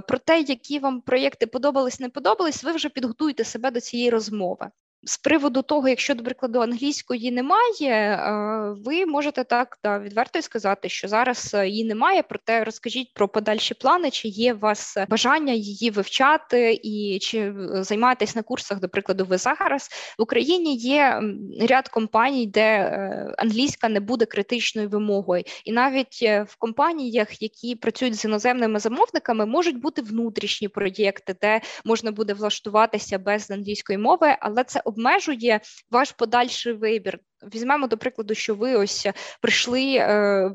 про 0.09 0.19
те, 0.25 0.41
які 0.41 0.79
вам 0.79 1.01
проєкти 1.01 1.47
подобались, 1.47 2.01
не 2.01 2.09
подобались, 2.09 2.65
ви 2.65 2.73
вже 2.73 2.89
підготуєте 2.89 3.45
себе 3.45 3.71
до 3.71 3.81
цієї 3.81 4.11
розмови. 4.11 4.71
З 5.03 5.19
приводу 5.19 5.63
того, 5.63 5.89
якщо, 5.89 6.15
до 6.15 6.25
прикладу, 6.25 6.61
англійської 6.61 7.31
немає, 7.31 7.91
е, 7.91 8.75
ви 8.85 9.07
можете 9.07 9.45
так 9.45 9.79
да, 9.85 9.99
відверто 9.99 10.43
сказати, 10.43 10.89
що 10.89 11.09
зараз 11.09 11.55
е, 11.55 11.69
її 11.69 11.85
немає, 11.85 12.23
проте 12.23 12.65
розкажіть 12.65 13.15
про 13.15 13.29
подальші 13.29 13.75
плани, 13.75 14.11
чи 14.11 14.29
є 14.29 14.55
у 14.55 14.59
вас 14.59 14.97
бажання 15.09 15.53
її 15.53 15.91
вивчати, 15.91 16.81
і 16.83 17.19
чи 17.23 17.55
займаєтесь 17.73 18.37
на 18.37 18.43
курсах, 18.43 18.81
до 18.81 18.89
прикладу, 18.89 19.25
ви 19.25 19.39
зараз? 19.39 19.89
В 20.19 20.23
Україні 20.23 20.77
є 20.77 21.23
ряд 21.61 21.89
компаній, 21.89 22.47
де 22.47 22.61
е, 22.61 23.35
англійська 23.39 23.89
не 23.89 24.01
буде 24.01 24.25
критичною 24.25 24.89
вимогою, 24.89 25.45
і 25.65 25.73
навіть 25.73 26.23
в 26.23 26.57
компаніях, 26.59 27.43
які 27.43 27.77
працюють 27.77 28.15
з 28.15 28.25
іноземними 28.25 28.79
замовниками, 28.79 29.47
можуть 29.47 29.81
бути 29.81 30.03
внутрішні 30.03 30.69
проєкти, 30.69 31.37
де 31.41 31.61
можна 31.85 32.13
буде 32.13 32.35
влаштуватися 32.35 33.19
без 33.19 33.51
англійської 33.51 33.99
мови, 33.99 34.37
але 34.41 34.65
це 34.65 34.83
обмежує 34.89 35.61
ваш 35.91 36.13
подальший 36.13 36.73
вибір. 36.73 37.19
Візьмемо 37.55 37.87
до 37.87 37.99
прикладу, 37.99 38.35
що 38.35 38.55
ви 38.55 38.77
ось 38.77 39.07
прийшли 39.41 39.95
е, 39.95 40.51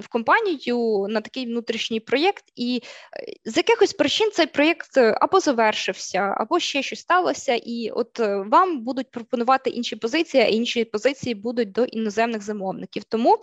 в 0.00 0.08
компанію 0.08 1.06
на 1.08 1.20
такий 1.20 1.46
внутрішній 1.46 2.00
проєкт, 2.00 2.44
і 2.56 2.82
е, 3.16 3.50
з 3.50 3.56
якихось 3.56 3.92
причин 3.92 4.30
цей 4.32 4.46
проєкт 4.46 4.96
або 4.96 5.40
завершився, 5.40 6.34
або 6.38 6.60
ще 6.60 6.82
щось 6.82 7.00
сталося, 7.00 7.54
і 7.54 7.90
от 7.90 8.20
е, 8.20 8.36
вам 8.36 8.84
будуть 8.84 9.10
пропонувати 9.10 9.70
інші 9.70 9.96
позиції, 9.96 10.42
а 10.42 10.46
інші 10.46 10.84
позиції 10.84 11.34
будуть 11.34 11.72
до 11.72 11.84
іноземних 11.84 12.42
замовників. 12.42 13.04
Тому 13.04 13.34
е, 13.34 13.38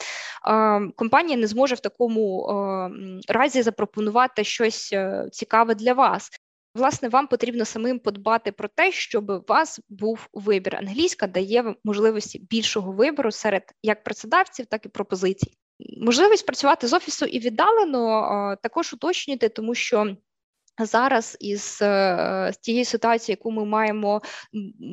компанія 0.96 1.38
не 1.38 1.48
зможе 1.48 1.76
в 1.76 1.80
такому 1.80 2.50
е, 2.50 2.92
разі 3.28 3.62
запропонувати 3.62 4.44
щось 4.44 4.94
е, 4.94 5.28
цікаве 5.32 5.76
для 5.76 5.94
вас. 5.94 6.30
Власне, 6.76 7.10
вам 7.10 7.28
потрібно 7.28 7.66
самим 7.66 8.00
подбати 8.00 8.52
про 8.52 8.68
те, 8.68 8.92
щоб 8.92 9.30
у 9.30 9.44
вас 9.48 9.80
був 9.90 10.28
вибір. 10.34 10.76
Англійська 10.76 11.28
дає 11.28 11.76
можливості 11.84 12.40
більшого 12.40 12.92
вибору 12.92 13.32
серед 13.32 13.64
як 13.84 14.04
працедавців, 14.04 14.66
так 14.66 14.86
і 14.86 14.90
пропозицій. 14.90 15.52
Можливість 16.02 16.46
працювати 16.46 16.88
з 16.88 16.94
офісу 16.94 17.26
і 17.26 17.40
віддалено 17.40 18.58
також 18.64 18.94
уточнюйте, 18.94 19.50
тому 19.50 19.76
що 19.76 20.18
Зараз 20.80 21.38
із 21.40 21.80
е, 21.82 22.52
тієї 22.62 22.86
ситуації, 22.86 23.34
яку 23.34 23.52
ми 23.52 23.66
маємо, 23.66 24.22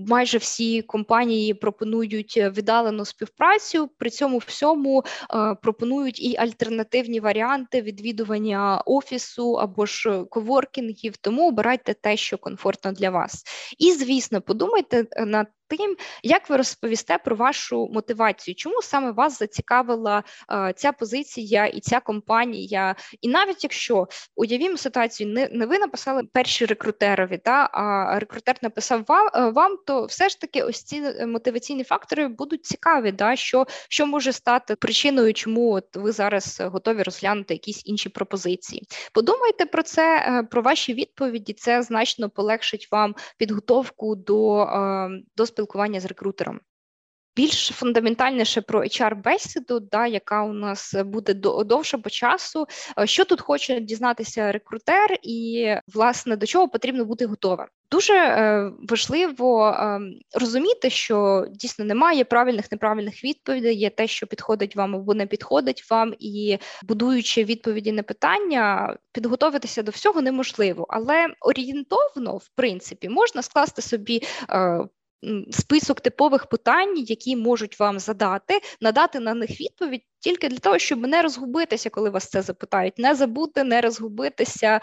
майже 0.09 0.39
всі 0.39 0.83
компанії 0.83 1.55
пропонують 1.55 2.37
віддалену 2.37 3.05
співпрацю. 3.05 3.91
При 3.99 4.11
цьому 4.11 4.39
всьому 4.39 5.05
е, 5.35 5.55
пропонують 5.63 6.23
і 6.23 6.37
альтернативні 6.37 7.21
варіанти 7.21 7.83
відвідування 7.83 8.83
офісу 8.87 9.53
або 9.53 9.87
ж 9.87 10.25
коворкінгів. 10.31 11.17
Тому 11.17 11.49
обирайте 11.49 11.95
те, 11.95 12.17
що 12.17 12.39
комфортно 12.39 12.93
для 12.93 13.11
вас. 13.11 13.45
І 13.79 13.93
звісно, 13.93 14.41
подумайте 14.41 15.07
над 15.27 15.47
тим, 15.77 15.97
як 16.23 16.51
ви 16.51 16.57
розповісте 16.57 17.19
про 17.19 17.37
вашу 17.37 17.89
мотивацію, 17.93 18.55
чому 18.55 18.83
саме 18.83 19.11
вас 19.11 19.39
зацікавила 19.39 20.23
е, 20.51 20.73
ця 20.77 20.93
позиція 20.93 21.67
і 21.67 21.81
ця 21.81 22.01
компанія? 22.01 22.97
І 23.21 23.29
навіть 23.29 23.65
якщо 23.65 24.09
уявімо 24.37 24.77
ситуацію, 24.77 25.31
не 25.31 25.49
не 25.53 25.67
ви 25.73 25.79
написали 25.79 26.23
перші 26.33 26.67
рекрутерові, 26.67 27.39
та 27.39 27.71
а 27.73 28.19
рекрутер 28.19 28.57
написав 28.63 29.05
вам, 29.09 29.31
е, 29.35 29.51
вам, 29.51 29.79
то 29.87 30.05
все 30.05 30.29
ж 30.29 30.41
таки 30.41 30.63
ось 30.63 30.83
ці 30.83 31.27
мотиваційні 31.27 31.85
фактори 31.85 32.29
будуть 32.29 32.65
цікаві, 32.65 33.13
да, 33.13 33.37
що 33.37 33.67
що 33.89 34.07
може 34.07 34.33
стати 34.33 34.77
причиною, 34.77 35.35
чому 35.35 35.73
от 35.73 35.97
ви 35.97 36.13
зараз 36.13 36.61
готові 36.65 37.03
розглянути 37.03 37.55
якісь 37.55 37.87
інші 37.87 38.09
пропозиції. 38.09 38.83
Подумайте 39.13 39.67
про 39.67 39.83
це, 39.83 40.19
е, 40.19 40.43
про 40.43 40.63
ваші 40.63 40.95
відповіді. 40.95 41.53
Це 41.53 41.83
значно 41.83 42.31
полегшить 42.31 42.89
вам 42.93 43.15
підготовку 43.39 44.15
до, 44.15 44.67
до 45.37 45.47
спілкування 45.47 46.01
з 46.01 46.05
рекрутером. 46.05 46.61
Більш 47.37 47.69
фундаментальніше 47.69 48.61
про 48.61 48.81
HR-бесіду, 48.83 49.81
да, 49.81 50.07
яка 50.07 50.43
у 50.43 50.53
нас 50.53 50.95
буде 51.05 51.35
довше 51.65 51.99
по 51.99 52.11
часу. 52.11 52.67
Що 53.05 53.25
тут 53.25 53.41
хоче 53.41 53.81
дізнатися 53.81 54.53
рекрутер, 54.53 55.19
і 55.23 55.67
власне 55.95 56.37
до 56.37 56.47
чого 56.47 56.69
потрібно 56.69 57.05
бути 57.05 57.27
готовим. 57.27 57.67
Дуже 57.91 58.15
е, 58.15 58.73
важливо 58.89 59.69
е, 59.69 60.01
розуміти, 60.41 60.91
що 60.91 61.47
дійсно 61.51 61.85
немає 61.85 62.25
правильних 62.25 62.73
неправильних 62.73 63.25
відповідей. 63.25 63.77
Є 63.77 63.91
те, 63.91 64.07
що 64.07 64.27
підходить 64.27 64.77
вам 64.77 64.97
або 64.97 65.15
не 65.15 65.27
підходить 65.27 65.91
вам, 65.91 66.15
і 66.19 66.59
будуючи 66.83 67.45
відповіді 67.45 67.93
на 67.93 68.03
питання, 68.03 68.97
підготовитися 69.13 69.83
до 69.83 69.91
всього 69.91 70.23
неможливо, 70.23 70.87
але 70.89 71.27
орієнтовно, 71.41 72.37
в 72.37 72.49
принципі, 72.55 73.09
можна 73.09 73.43
скласти 73.43 73.83
собі. 73.83 74.23
Е, 74.51 74.85
список 75.51 76.01
типових 76.01 76.47
питань, 76.47 76.99
які 76.99 77.37
можуть 77.37 77.81
вам 77.81 77.99
задати, 77.99 78.61
надати 78.81 79.21
на 79.21 79.35
них 79.35 79.61
відповідь 79.61 80.03
тільки 80.21 80.49
для 80.49 80.59
того, 80.59 80.79
щоб 80.79 81.07
не 81.07 81.23
розгубитися, 81.23 81.91
коли 81.91 82.11
вас 82.11 82.29
це 82.29 82.43
запитають, 82.43 82.99
не 82.99 83.15
забути, 83.15 83.65
не 83.65 83.81
розгубитися, 83.81 84.81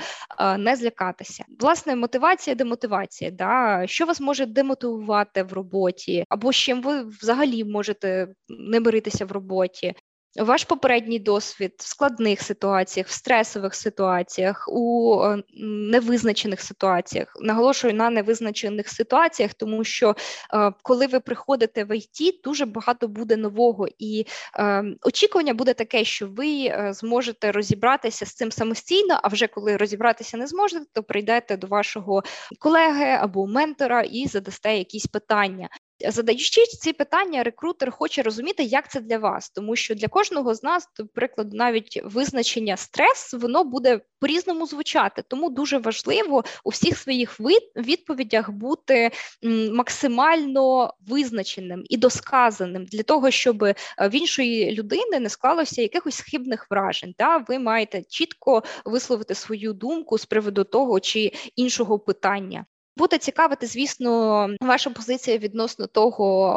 не 0.58 0.76
злякатися. 0.76 1.46
Власне, 1.60 1.96
мотивація, 1.96 2.56
демотивація. 2.56 3.32
Да? 3.32 3.84
Що 3.86 4.06
вас 4.06 4.20
може 4.20 4.46
демотивувати 4.46 5.44
в 5.44 5.54
роботі, 5.54 6.26
або 6.30 6.54
з 6.54 6.56
чим 6.56 6.82
ви 6.82 7.04
взагалі 7.04 7.64
можете 7.64 8.28
не 8.50 8.80
миритися 8.80 9.26
в 9.26 9.32
роботі? 9.32 9.94
Ваш 10.36 10.64
попередній 10.64 11.20
досвід 11.20 11.74
в 11.78 11.88
складних 11.88 12.42
ситуаціях, 12.42 13.08
в 13.08 13.12
стресових 13.12 13.76
ситуаціях, 13.76 14.70
у 14.72 15.16
е, 15.24 15.44
невизначених 15.92 16.62
ситуаціях. 16.62 17.34
Наголошую 17.42 17.94
на 17.94 18.10
невизначених 18.10 18.90
ситуаціях, 18.90 19.54
тому 19.54 19.84
що 19.84 20.16
е, 20.54 20.74
коли 20.82 21.08
ви 21.08 21.20
приходите 21.20 21.84
в 21.84 21.98
ІТ, 21.98 22.42
дуже 22.44 22.66
багато 22.66 23.08
буде 23.08 23.38
нового, 23.38 23.88
і 24.00 24.26
е, 24.60 24.84
очікування 25.02 25.54
буде 25.54 25.74
таке, 25.74 26.04
що 26.04 26.28
ви 26.28 26.74
зможете 26.94 27.52
розібратися 27.52 28.26
з 28.26 28.34
цим 28.34 28.52
самостійно. 28.52 29.20
А 29.24 29.28
вже 29.28 29.48
коли 29.48 29.78
розібратися 29.78 30.38
не 30.38 30.48
зможете, 30.48 30.86
то 30.94 31.04
прийдете 31.04 31.58
до 31.58 31.68
вашого 31.68 32.24
колеги 32.60 33.18
або 33.20 33.48
ментора 33.48 34.02
і 34.02 34.28
задасте 34.28 34.78
якісь 34.78 35.06
питання. 35.06 35.70
Задаючи 36.08 36.66
ці 36.66 36.94
питання, 36.94 37.44
рекрутер 37.44 37.92
хоче 37.92 38.22
розуміти, 38.22 38.64
як 38.64 38.92
це 38.92 39.00
для 39.00 39.18
вас, 39.18 39.50
тому 39.50 39.76
що 39.76 39.96
для 39.96 40.08
кожного 40.08 40.56
з 40.56 40.64
нас, 40.64 40.90
до 40.98 41.08
прикладу, 41.08 41.58
навіть 41.58 42.02
визначення 42.04 42.78
стрес, 42.78 43.34
воно 43.34 43.64
буде 43.64 44.00
по-різному 44.20 44.68
звучати. 44.68 45.24
Тому 45.28 45.50
дуже 45.50 45.78
важливо 45.78 46.44
у 46.64 46.70
всіх 46.70 46.98
своїх 46.98 47.40
відповідях 47.76 48.52
бути 48.52 49.12
максимально 49.72 50.94
визначеним 51.08 51.84
і 51.90 51.98
досказаним 51.98 52.86
для 52.86 53.04
того, 53.04 53.32
щоб 53.32 53.64
е, 53.64 53.76
в 54.00 54.16
іншої 54.16 54.72
людини 54.72 55.20
не 55.20 55.30
склалося 55.30 55.82
якихось 55.82 56.22
хибних 56.22 56.68
вражень. 56.72 57.14
Та 57.18 57.38
ви 57.38 57.60
маєте 57.60 58.04
чітко 58.10 58.64
висловити 58.86 59.36
свою 59.36 59.74
думку 59.74 60.18
з 60.18 60.26
приводу 60.26 60.64
того 60.64 61.00
чи 61.00 61.32
іншого 61.56 62.00
питання. 62.00 62.66
Буде 63.00 63.18
цікавити, 63.18 63.68
звісно, 63.68 64.48
ваша 64.62 64.90
позиція 64.90 65.38
відносно 65.38 65.88
того 65.88 66.54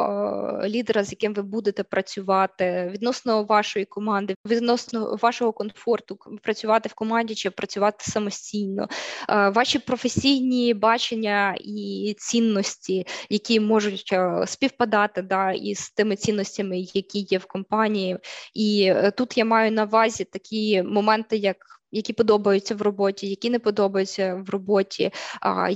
е, 0.63 0.69
лідера, 0.69 1.03
з 1.03 1.11
яким 1.11 1.33
ви 1.33 1.41
будете 1.41 1.83
працювати, 1.83 2.89
відносно 2.93 3.43
вашої 3.43 3.85
команди, 3.85 4.35
відносно 4.45 5.17
вашого 5.21 5.51
комфорту, 5.51 6.17
працювати 6.41 6.89
в 6.89 6.93
команді 6.93 7.35
чи 7.35 7.49
працювати 7.49 7.97
самостійно, 8.11 8.87
е, 9.29 9.49
ваші 9.49 9.79
професійні 9.79 10.73
бачення 10.73 11.55
і 11.59 12.15
цінності, 12.19 13.07
які 13.29 13.59
можуть 13.59 14.09
е, 14.13 14.43
співпадати 14.47 15.21
да, 15.21 15.51
із 15.51 15.89
тими 15.89 16.15
цінностями, 16.15 16.79
які 16.79 17.19
є 17.19 17.37
в 17.37 17.45
компанії. 17.45 18.17
І 18.53 18.93
тут 19.17 19.37
я 19.37 19.45
маю 19.45 19.71
на 19.71 19.83
увазі 19.83 20.23
такі 20.23 20.83
моменти, 20.83 21.37
як 21.37 21.57
які 21.93 22.13
подобаються 22.13 22.75
в 22.75 22.81
роботі, 22.81 23.29
які 23.29 23.49
не 23.49 23.59
подобаються 23.59 24.43
в 24.47 24.49
роботі, 24.49 25.11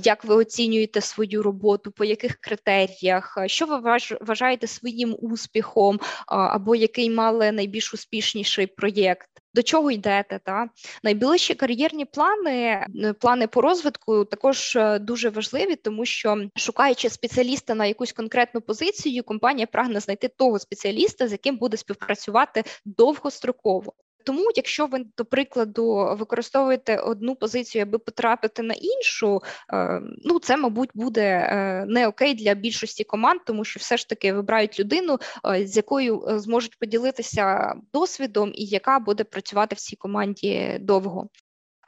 як 0.02 0.24
ви 0.24 0.34
оцінюєте 0.34 1.00
свою 1.00 1.42
роботу, 1.42 1.90
по 1.90 2.04
яких 2.04 2.36
критеріях, 2.36 3.38
що 3.46 3.66
ви 3.66 3.98
вважаєте 4.20 4.66
своїм 4.66 5.16
успіхом, 5.18 6.00
або 6.26 6.74
який 6.74 7.10
мали 7.10 7.52
найбільш 7.52 7.94
успішніший 7.94 8.66
проєкт. 8.66 9.28
До 9.54 9.62
чого 9.62 9.90
йдете? 9.90 10.40
Та 10.44 10.68
найближчі 11.02 11.54
кар'єрні 11.54 12.04
плани, 12.04 12.86
плани 13.20 13.46
по 13.46 13.60
розвитку 13.60 14.24
також 14.24 14.76
е, 14.76 14.98
дуже 14.98 15.28
важливі, 15.28 15.76
тому 15.76 16.04
що 16.04 16.48
шукаючи 16.56 17.10
спеціаліста 17.10 17.74
на 17.74 17.86
якусь 17.86 18.12
конкретну 18.12 18.60
позицію, 18.60 19.22
компанія 19.24 19.66
прагне 19.66 20.00
знайти 20.00 20.28
того 20.28 20.58
спеціаліста, 20.58 21.28
з 21.28 21.32
яким 21.32 21.56
буде 21.56 21.76
співпрацювати 21.76 22.64
довгостроково. 22.84 23.92
Тому, 24.24 24.50
якщо 24.56 24.86
ви, 24.86 25.04
до 25.16 25.24
прикладу, 25.24 26.16
використовуєте 26.18 26.96
одну 26.96 27.36
позицію, 27.36 27.82
аби 27.82 27.98
потрапити 27.98 28.62
на 28.62 28.74
іншу, 28.74 29.42
е, 29.72 30.00
ну 30.24 30.38
це, 30.38 30.56
мабуть, 30.56 30.90
буде 30.94 31.22
е, 31.22 31.84
не 31.88 32.06
окей 32.06 32.34
для 32.34 32.54
більшості 32.54 33.04
команд, 33.04 33.40
тому 33.46 33.64
що 33.64 33.80
все 33.80 33.96
ж 33.96 34.08
таки 34.08 34.32
вибирають 34.32 34.80
людину, 34.80 35.18
е, 35.46 35.66
з 35.66 35.76
якою 35.76 36.24
зможуть 36.26 36.78
поділитися 36.78 37.74
досвідом, 37.92 38.52
і 38.54 38.64
яка 38.64 38.98
буде 38.98 39.24
працювати 39.24 39.74
в 39.74 39.78
цій 39.78 39.96
команді 39.96 40.78
довго. 40.80 41.28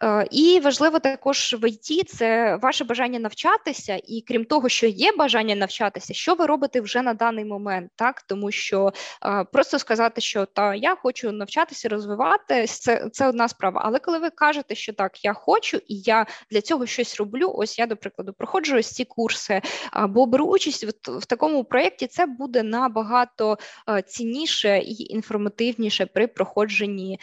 Е, 0.03 0.27
і 0.31 0.61
важливо 0.61 0.99
також 0.99 1.57
в 1.63 1.69
ІТ 1.69 2.11
це 2.11 2.57
ваше 2.57 2.85
бажання 2.85 3.19
навчатися, 3.19 4.01
і 4.05 4.25
крім 4.29 4.45
того, 4.45 4.69
що 4.69 4.87
є 4.87 5.13
бажання 5.13 5.55
навчатися, 5.55 6.15
що 6.15 6.35
ви 6.35 6.47
робите 6.47 6.81
вже 6.81 7.03
на 7.03 7.15
даний 7.15 7.45
момент, 7.45 7.91
так 7.97 8.23
тому 8.23 8.51
що 8.51 8.93
е, 9.27 9.45
просто 9.53 9.79
сказати, 9.79 10.21
що 10.21 10.47
та 10.47 10.75
я 10.75 10.95
хочу 10.95 11.33
навчатися, 11.33 11.89
розвиватися, 11.89 12.83
це 12.83 13.09
це 13.13 13.29
одна 13.29 13.49
справа. 13.49 13.83
Але 13.85 13.99
коли 13.99 14.19
ви 14.19 14.31
кажете, 14.31 14.75
що 14.75 14.93
так, 14.93 15.25
я 15.25 15.33
хочу 15.33 15.77
і 15.77 16.01
я 16.01 16.27
для 16.51 16.61
цього 16.61 16.87
щось 16.87 17.17
роблю, 17.17 17.53
ось 17.55 17.79
я 17.79 17.87
до 17.87 17.97
прикладу 17.97 18.33
проходжу 18.33 18.77
ось 18.77 18.91
ці 18.91 19.05
курси 19.05 19.63
або 19.91 20.27
беру 20.27 20.47
участь 20.47 20.85
в, 20.85 21.19
в 21.19 21.27
такому 21.27 21.65
проєкті, 21.65 22.07
це 22.07 22.27
буде 22.27 22.63
набагато 22.63 23.59
е, 23.89 24.03
цінніше 24.03 24.79
і 24.79 25.13
інформативніше 25.13 26.07
при 26.07 26.27
проходженні 26.27 27.21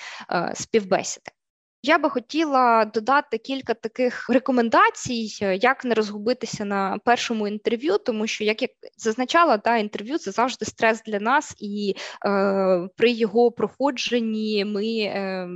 співбесіди. 0.54 1.32
Я 1.88 1.98
би 1.98 2.10
хотіла 2.10 2.86
додати 2.86 3.38
кілька 3.38 3.74
таких 3.74 4.30
рекомендацій, 4.30 5.30
як 5.62 5.86
не 5.86 5.96
розгубитися 5.96 6.66
на 6.66 6.98
першому 7.06 7.48
інтерв'ю, 7.48 7.98
тому 7.98 8.28
що, 8.28 8.44
як 8.44 8.62
я 8.62 8.68
зазначала, 8.98 9.58
та 9.58 9.78
інтерв'ю 9.78 10.18
це 10.18 10.32
завжди 10.32 10.66
стрес 10.66 11.04
для 11.04 11.20
нас, 11.20 11.56
і 11.60 11.96
е, 12.26 12.90
при 12.96 13.12
його 13.12 13.52
проходженні 13.52 14.66
ми. 14.66 14.86
Е, 15.00 15.50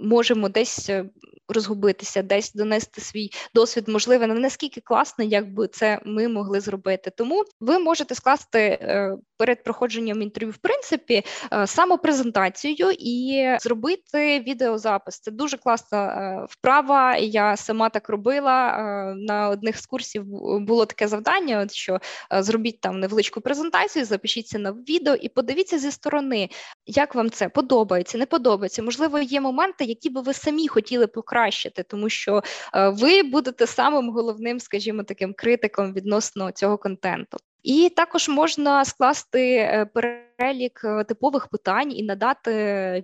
Можемо 0.00 0.48
десь 0.48 0.88
е, 0.90 1.04
розгубитися, 1.48 2.22
десь 2.22 2.52
донести 2.52 3.00
свій 3.00 3.30
досвід, 3.54 3.88
можливо, 3.88 4.26
не 4.26 4.34
наскільки 4.34 4.80
класно, 4.80 5.24
як 5.24 5.54
би 5.54 5.68
це 5.68 6.00
ми 6.04 6.28
могли 6.28 6.60
зробити. 6.60 7.10
Тому 7.16 7.44
ви 7.60 7.78
можете 7.78 8.14
скласти 8.14 8.58
е, 8.58 9.16
перед 9.36 9.64
проходженням 9.64 10.22
інтерв'ю, 10.22 10.52
в 10.52 10.56
принципі, 10.56 11.22
е, 11.52 11.66
самопрезентацію 11.66 12.90
і 12.98 13.46
зробити 13.60 14.40
відеозапис. 14.40 15.20
Це 15.20 15.30
дуже 15.30 15.56
класна 15.56 16.06
е, 16.06 16.46
вправа. 16.50 17.16
Я 17.16 17.56
сама 17.56 17.88
так 17.88 18.08
робила. 18.08 18.58
На 19.16 19.48
одних 19.48 19.78
з 19.78 19.86
курсів 19.86 20.24
було 20.60 20.86
таке 20.86 21.08
завдання: 21.08 21.60
от 21.60 21.72
що 21.72 22.00
зробіть 22.30 22.80
там 22.80 23.00
невеличку 23.00 23.40
презентацію, 23.40 24.04
запишіться 24.04 24.58
на 24.58 24.72
відео 24.72 25.14
і 25.14 25.28
подивіться 25.28 25.78
зі 25.78 25.90
сторони, 25.90 26.48
як 26.86 27.14
вам 27.14 27.30
це 27.30 27.48
подобається, 27.48 28.18
не 28.18 28.26
подобається. 28.26 28.82
Можливо, 28.82 29.18
є 29.18 29.40
моменти, 29.40 29.84
які 29.84 30.10
би 30.10 30.20
ви 30.20 30.32
самі 30.32 30.68
хотіли 30.68 31.06
покращити 31.06 31.37
покращити, 31.38 31.82
тому 31.82 32.08
що 32.08 32.42
е, 32.74 32.88
ви 32.88 33.22
будете 33.22 33.66
самим 33.66 34.10
головним, 34.10 34.60
скажімо, 34.60 35.02
таким 35.02 35.34
критиком 35.34 35.92
відносно 35.92 36.50
цього 36.50 36.78
контенту. 36.78 37.38
І 37.62 37.92
також 37.96 38.28
можна 38.28 38.84
скласти 38.84 39.56
е, 39.56 39.86
перелік 40.38 40.80
е, 40.84 41.04
типових 41.04 41.46
питань 41.46 41.92
і 41.92 42.02
надати 42.02 42.52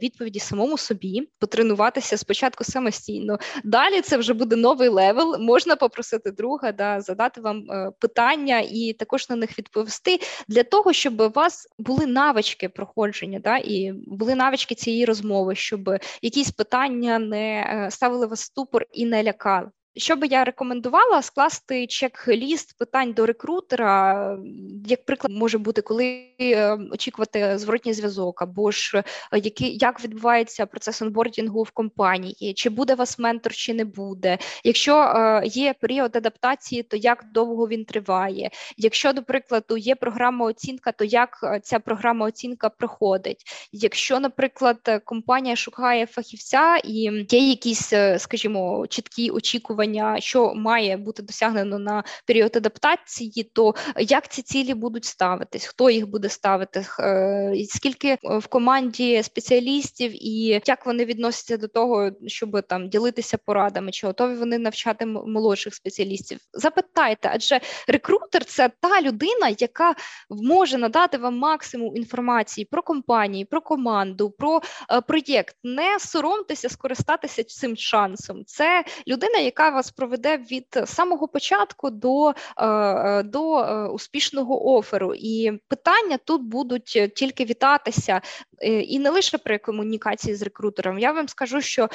відповіді 0.03 0.39
самому 0.39 0.79
собі, 0.79 1.29
потренуватися 1.39 2.17
спочатку 2.17 2.65
самостійно. 2.65 3.39
Далі 3.65 4.01
це 4.01 4.17
вже 4.17 4.35
буде 4.35 4.57
новий 4.57 4.89
level. 4.89 5.37
Можна 5.41 5.77
попросити 5.77 6.31
друга 6.31 6.73
да, 6.73 7.01
задати 7.01 7.41
вам 7.41 7.65
питання 7.99 8.63
і 8.71 8.93
також 8.99 9.31
на 9.31 9.37
них 9.37 9.59
відповісти 9.59 10.19
для 10.49 10.63
того, 10.63 10.93
щоб 10.93 11.21
у 11.21 11.29
вас 11.29 11.69
були 11.79 12.07
навички 12.07 12.69
проходження, 12.69 13.39
да, 13.39 13.57
і 13.57 13.93
були 14.07 14.35
навички 14.35 14.75
цієї 14.75 15.05
розмови, 15.05 15.55
щоб 15.55 15.91
якісь 16.23 16.51
питання 16.51 17.19
не 17.19 17.89
ставили 17.91 18.27
вас 18.27 18.41
в 18.41 18.45
ступор 18.45 18.87
і 18.93 19.07
не 19.07 19.23
лякали. 19.23 19.71
Що 19.97 20.17
би 20.17 20.27
я 20.27 20.45
рекомендувала 20.45 21.23
скласти 21.23 21.87
чек-ліст 21.87 22.79
питань 22.79 23.13
до 23.13 23.27
рекрутера, 23.27 24.39
як 24.87 25.05
приклад 25.05 25.33
може 25.33 25.59
бути, 25.59 25.83
коли 25.83 26.25
е, 26.41 26.79
очікувати 26.93 27.59
зворотній 27.59 27.93
зв'язок, 27.93 28.43
або 28.43 28.71
ж 28.71 29.03
е, 29.33 29.39
який 29.39 29.79
як 29.81 30.05
відбувається 30.05 30.67
процес 30.67 31.03
онбордінгу 31.03 31.63
в 31.63 31.71
компанії, 31.71 32.55
чи 32.55 32.71
буде 32.71 32.95
вас 32.95 33.19
ментор, 33.19 33.53
чи 33.53 33.75
не 33.75 33.85
буде. 33.85 34.39
Якщо 34.65 34.97
е, 34.97 35.43
є 35.47 35.75
період 35.81 36.17
адаптації, 36.17 36.83
то 36.83 36.97
як 36.97 37.25
довго 37.33 37.69
він 37.69 37.85
триває? 37.85 38.51
Якщо, 38.77 39.13
до 39.13 39.23
прикладу, 39.23 39.77
є 39.77 39.95
програма 39.95 40.47
оцінка, 40.47 40.93
то 40.93 41.05
як 41.05 41.61
ця 41.63 41.79
програма 41.79 42.27
оцінка 42.27 42.69
проходить? 42.69 43.45
Якщо, 43.73 44.21
наприклад, 44.21 45.03
компанія 45.05 45.57
шукає 45.57 46.07
фахівця 46.07 46.77
і 46.85 47.27
є 47.31 47.49
якісь, 47.49 47.93
скажімо, 48.19 48.87
чіткі 48.89 49.31
очікування 49.31 49.84
очікування, 49.85 50.21
що 50.21 50.55
має 50.55 50.97
бути 50.97 51.23
досягнено 51.23 51.79
на 51.79 52.05
період 52.27 52.57
адаптації, 52.57 53.51
то 53.53 53.75
як 53.99 54.29
ці 54.29 54.43
цілі 54.43 54.75
будуть 54.75 55.05
ставитись, 55.05 55.67
хто 55.67 55.91
їх 55.91 56.09
буде 56.09 56.29
ставити, 56.29 56.87
е, 57.01 57.53
скільки 57.69 58.19
в 58.23 58.47
команді 58.47 59.23
спеціалістів, 59.23 60.27
і 60.27 60.61
як 60.67 60.87
вони 60.87 61.05
відносяться 61.05 61.57
до 61.57 61.69
того, 61.69 62.11
щоб 62.27 62.63
там 62.69 62.89
ділитися 62.89 63.39
порадами, 63.39 63.91
чи 63.91 64.07
готові 64.07 64.35
вони 64.35 64.59
навчати 64.59 65.07
молодших 65.07 65.75
спеціалістів? 65.75 66.39
Запитайте, 66.53 67.31
адже 67.33 67.61
рекрутер 67.89 68.45
це 68.45 68.71
та 68.81 69.03
людина, 69.03 69.55
яка 69.59 69.95
може 70.31 70.79
надати 70.79 71.19
вам 71.19 71.39
максимум 71.39 71.97
інформації 71.97 72.65
про 72.71 72.83
компанії, 72.83 73.45
про 73.45 73.61
команду, 73.61 74.31
про 74.31 74.61
е, 74.91 75.01
проєкт. 75.01 75.57
Не 75.65 75.99
соромтеся 75.99 76.69
скористатися 76.69 77.45
цим 77.45 77.77
шансом. 77.77 78.45
Це 78.47 78.85
людина, 79.09 79.39
яка 79.39 79.71
вас 79.75 79.91
проведе 79.91 80.37
від 80.37 80.67
самого 80.87 81.29
початку 81.29 81.91
до 81.91 82.29
е, 82.29 82.35
е, 82.67 83.23
до 83.23 83.59
е, 83.59 83.89
успішного 83.89 84.77
оферу. 84.77 85.15
І 85.15 85.53
питання 85.69 86.19
тут 86.25 86.43
будуть 86.43 87.13
тільки 87.17 87.45
вітатися, 87.45 88.21
і 88.63 88.99
не 88.99 89.11
лише 89.11 89.39
при 89.39 89.59
комунікації 89.59 90.35
з 90.35 90.43
рекрутером. 90.43 90.99
Я 90.99 91.13
вам 91.13 91.29
скажу, 91.29 91.61
що 91.61 91.89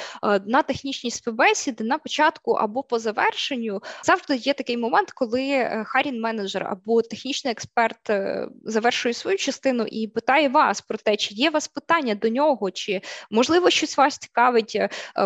на 0.46 0.62
технічній 0.62 1.10
співбесіди 1.10 1.84
на 1.84 1.98
початку 1.98 2.52
або 2.52 2.82
по 2.82 2.98
завершенню 2.98 3.82
завжди 4.04 4.36
є 4.36 4.54
такий 4.54 4.76
момент, 4.76 5.10
коли 5.10 5.68
харін 5.86 6.20
менеджер 6.20 6.66
або 6.70 7.02
технічний 7.02 7.52
експерт 7.52 8.10
завершує 8.64 9.14
свою 9.14 9.36
частину 9.36 9.84
і 9.84 10.08
питає 10.08 10.48
вас 10.48 10.80
про 10.80 10.98
те, 10.98 11.16
чи 11.16 11.34
є 11.34 11.50
у 11.50 11.52
вас 11.52 11.68
питання 11.68 12.14
до 12.14 12.28
нього, 12.28 12.70
чи 12.70 13.00
можливо 13.30 13.70
щось 13.70 13.96
вас 13.96 14.18
цікавить 14.18 14.78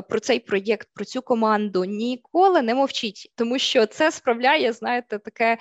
про 0.08 0.20
цей 0.20 0.40
проєкт, 0.40 0.88
про 0.94 1.04
цю 1.04 1.22
команду. 1.22 1.84
Ніколи 1.84 2.43
ніколи 2.44 2.62
не 2.62 2.74
мовчіть, 2.74 3.32
тому 3.34 3.58
що 3.58 3.86
це 3.86 4.12
справляє, 4.12 4.72
знаєте, 4.72 5.18
таке 5.18 5.58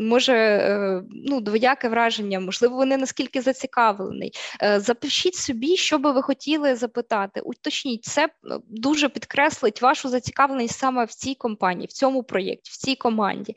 може 0.00 0.32
е, 0.34 1.02
ну, 1.10 1.40
двояке 1.40 1.88
враження, 1.88 2.40
можливо, 2.40 2.76
вони 2.76 2.96
наскільки 2.96 3.40
зацікавлені. 3.40 4.32
Е, 4.62 4.80
запишіть 4.80 5.34
собі, 5.34 5.76
що 5.76 5.98
би 5.98 6.12
ви 6.12 6.22
хотіли 6.22 6.76
запитати. 6.76 7.40
Уточніть, 7.40 8.04
це 8.04 8.24
е, 8.24 8.28
дуже 8.68 9.08
підкреслить 9.08 9.82
вашу 9.82 10.08
зацікавленість 10.08 10.78
саме 10.78 11.04
в 11.04 11.10
цій 11.10 11.34
компанії, 11.34 11.86
в 11.86 11.92
цьому 11.92 12.22
проєкті, 12.22 12.70
в 12.70 12.76
цій 12.76 12.94
команді. 12.94 13.56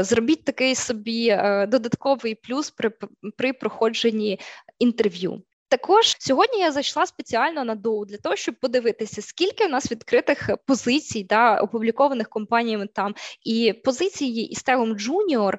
Зробіть 0.00 0.44
такий 0.44 0.74
собі 0.74 1.36
додатковий 1.68 2.34
плюс 2.34 2.70
при, 2.70 2.90
при 3.36 3.52
проходженні 3.52 4.40
інтерв'ю. 4.78 5.42
Також 5.68 6.16
сьогодні 6.18 6.60
я 6.60 6.72
зайшла 6.72 7.06
спеціально 7.06 7.64
на 7.64 7.74
доу 7.74 8.04
для 8.04 8.16
того, 8.16 8.36
щоб 8.36 8.54
подивитися, 8.60 9.22
скільки 9.22 9.64
у 9.66 9.68
нас 9.68 9.90
відкритих 9.90 10.50
позицій, 10.66 11.24
да, 11.24 11.60
опублікованих 11.60 12.28
компаніями 12.28 12.86
там, 12.86 13.14
і 13.42 13.72
позиції 13.84 14.46
із 14.48 14.62
телом 14.62 14.92
Junior, 14.92 15.54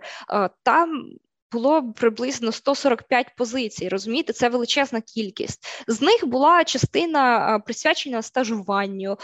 там 0.63 1.09
було 1.51 1.93
приблизно 1.93 2.51
145 2.51 3.27
позицій. 3.37 3.89
Розумієте, 3.89 4.33
це 4.33 4.49
величезна 4.49 5.01
кількість. 5.01 5.65
З 5.87 6.01
них 6.01 6.27
була 6.27 6.63
частина 6.63 7.59
присвячена 7.65 8.21
стажуванню, 8.21 9.17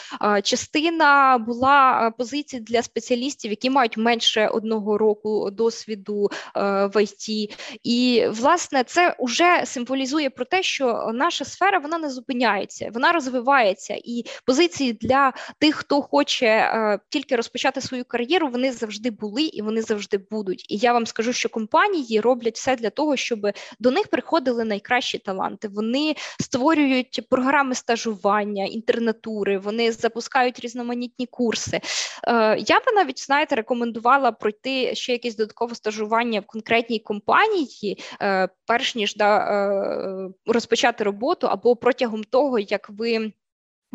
частина 0.43 1.37
була 1.37 2.11
позицій 2.17 2.59
для 2.59 2.81
спеціалістів, 2.81 3.51
які 3.51 3.69
мають 3.69 3.97
менше 3.97 4.47
одного 4.47 4.97
року 4.97 5.49
досвіду 5.51 6.29
в 6.55 7.03
ІТ. 7.03 7.55
І 7.83 8.25
власне 8.29 8.83
це 8.83 9.15
вже 9.19 9.63
символізує 9.65 10.29
про 10.29 10.45
те, 10.45 10.63
що 10.63 11.11
наша 11.13 11.45
сфера 11.45 11.79
вона 11.79 11.97
не 11.97 12.09
зупиняється, 12.09 12.89
вона 12.93 13.11
розвивається. 13.11 13.99
І 14.03 14.25
позиції 14.45 14.93
для 14.93 15.33
тих, 15.59 15.75
хто 15.75 16.01
хоче 16.01 16.99
тільки 17.09 17.35
розпочати 17.35 17.81
свою 17.81 18.05
кар'єру, 18.05 18.47
вони 18.47 18.71
завжди 18.71 19.11
були 19.11 19.43
і 19.43 19.61
вони 19.61 19.81
завжди 19.81 20.17
будуть. 20.31 20.65
І 20.69 20.77
я 20.77 20.93
вам 20.93 21.05
скажу, 21.05 21.33
що 21.33 21.49
компанії 21.49 22.12
які 22.13 22.27
роблять 22.27 22.55
все 22.55 22.75
для 22.75 22.89
того, 22.89 23.15
щоб 23.15 23.39
до 23.79 23.91
них 23.91 24.07
приходили 24.07 24.63
найкращі 24.63 25.17
таланти. 25.17 25.67
Вони 25.67 26.15
створюють 26.39 27.27
програми 27.29 27.75
стажування, 27.75 28.65
інтернатури, 28.65 29.57
вони 29.57 29.91
запускають 29.91 30.59
різноманітні 30.59 31.25
курси. 31.25 31.81
Е, 32.27 32.57
я 32.59 32.79
би 32.79 32.91
навіть 32.95 33.25
знаєте, 33.25 33.55
рекомендувала 33.55 34.31
пройти 34.31 34.95
ще 34.95 35.11
якесь 35.11 35.35
додаткове 35.35 35.75
стажування 35.75 36.39
в 36.39 36.45
конкретній 36.45 36.99
компанії, 36.99 38.03
е, 38.21 38.49
перш 38.67 38.95
ніж 38.95 39.15
да, 39.15 39.37
е, 39.37 40.29
розпочати 40.45 41.03
роботу, 41.03 41.47
або 41.47 41.75
протягом 41.75 42.23
того, 42.23 42.59
як 42.59 42.89
ви. 42.89 43.31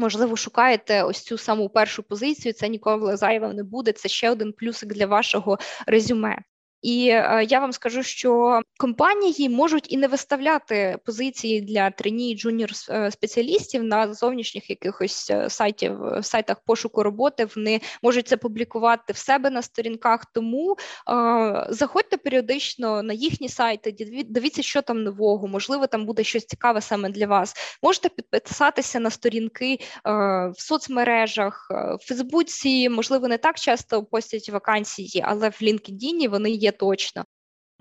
Можливо, 0.00 0.36
шукаєте 0.36 1.02
ось 1.02 1.22
цю 1.22 1.38
саму 1.38 1.68
першу 1.68 2.02
позицію. 2.02 2.52
Це 2.52 2.68
ніколи 2.68 3.16
зайвим 3.16 3.52
не 3.52 3.62
буде. 3.62 3.92
Це 3.92 4.08
ще 4.08 4.30
один 4.30 4.52
плюсик 4.52 4.88
для 4.94 5.06
вашого 5.06 5.58
резюме. 5.86 6.38
І 6.82 7.08
е, 7.08 7.46
я 7.48 7.60
вам 7.60 7.72
скажу, 7.72 8.02
що 8.02 8.60
компанії 8.78 9.48
можуть 9.48 9.92
і 9.92 9.96
не 9.96 10.06
виставляти 10.06 10.98
позиції 11.04 11.60
для 11.60 11.90
trainee 11.90 12.36
junior 12.36 12.70
е, 12.90 13.10
спеціалістів 13.10 13.84
на 13.84 14.14
зовнішніх 14.14 14.70
якихось 14.70 15.30
е, 15.30 15.50
сайтів 15.50 15.98
сайтах 16.22 16.56
пошуку 16.66 17.02
роботи. 17.02 17.48
Вони 17.56 17.80
можуть 18.02 18.28
це 18.28 18.36
публікувати 18.36 19.12
в 19.12 19.16
себе 19.16 19.50
на 19.50 19.62
сторінках. 19.62 20.24
Тому 20.34 20.76
заходьте 21.68 22.16
періодично 22.16 23.02
на 23.02 23.12
їхні 23.12 23.48
сайти, 23.48 24.24
дивіться, 24.28 24.62
що 24.62 24.82
там 24.82 25.02
нового. 25.02 25.48
Можливо, 25.48 25.86
там 25.86 26.06
буде 26.06 26.24
щось 26.24 26.46
цікаве 26.46 26.80
саме 26.80 27.10
для 27.10 27.26
вас. 27.26 27.54
Можете 27.82 28.08
підписатися 28.08 29.00
на 29.00 29.10
сторінки 29.10 29.78
в 30.04 30.54
соцмережах, 30.56 31.68
в 31.70 32.06
Фейсбуці, 32.06 32.88
можливо, 32.88 33.28
не 33.28 33.38
так 33.38 33.58
часто 33.58 34.04
постять 34.04 34.50
вакансії, 34.50 35.24
але 35.26 35.48
в 35.48 35.58
LinkedIn 35.62 36.28
вони 36.28 36.50
є 36.50 36.67
є 36.68 36.72
точно. 36.72 37.24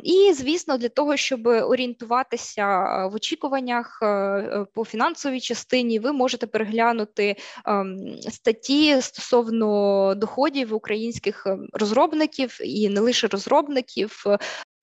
І, 0.03 0.33
звісно, 0.33 0.77
для 0.77 0.89
того, 0.89 1.17
щоб 1.17 1.47
орієнтуватися 1.47 2.65
в 3.07 3.15
очікуваннях 3.15 3.99
е, 4.01 4.05
е, 4.07 4.65
по 4.73 4.85
фінансовій 4.85 5.39
частині, 5.39 5.99
ви 5.99 6.11
можете 6.11 6.47
переглянути 6.47 7.35
ем, 7.65 7.97
статті 8.29 9.01
стосовно 9.01 10.13
доходів 10.15 10.73
українських 10.73 11.47
ем, 11.47 11.67
розробників 11.73 12.57
і 12.63 12.89
не 12.89 12.99
лише 12.99 13.27
розробників. 13.27 14.23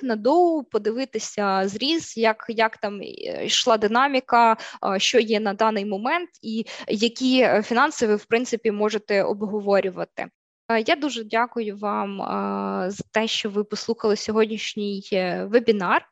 На 0.02 0.16
доу 0.16 0.62
подивитися 0.62 1.68
зріз, 1.68 2.16
як 2.16 2.46
як 2.48 2.76
там 2.76 3.02
йшла 3.42 3.76
динаміка, 3.76 4.57
що 4.96 5.20
є 5.20 5.40
на 5.40 5.55
даний 5.55 5.84
момент, 5.84 6.30
і 6.42 6.66
які 6.88 7.48
фінанси 7.64 8.07
ви 8.07 8.16
в 8.16 8.24
принципі 8.24 8.70
можете 8.70 9.22
обговорювати. 9.22 10.26
Е, 10.68 10.84
я 10.86 10.96
дуже 10.96 11.24
дякую 11.24 11.76
вам 11.76 12.22
е, 12.22 12.90
за 12.90 13.04
те, 13.10 13.26
що 13.26 13.50
ви 13.50 13.64
послухали 13.64 14.16
сьогоднішній 14.16 15.08
е, 15.12 15.44
вебінар. 15.44 16.08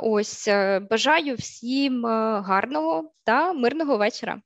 Ось 0.00 0.48
бажаю 0.90 1.34
всім 1.34 2.04
гарного 2.44 3.12
та 3.24 3.52
мирного 3.52 3.96
вечора. 3.96 4.42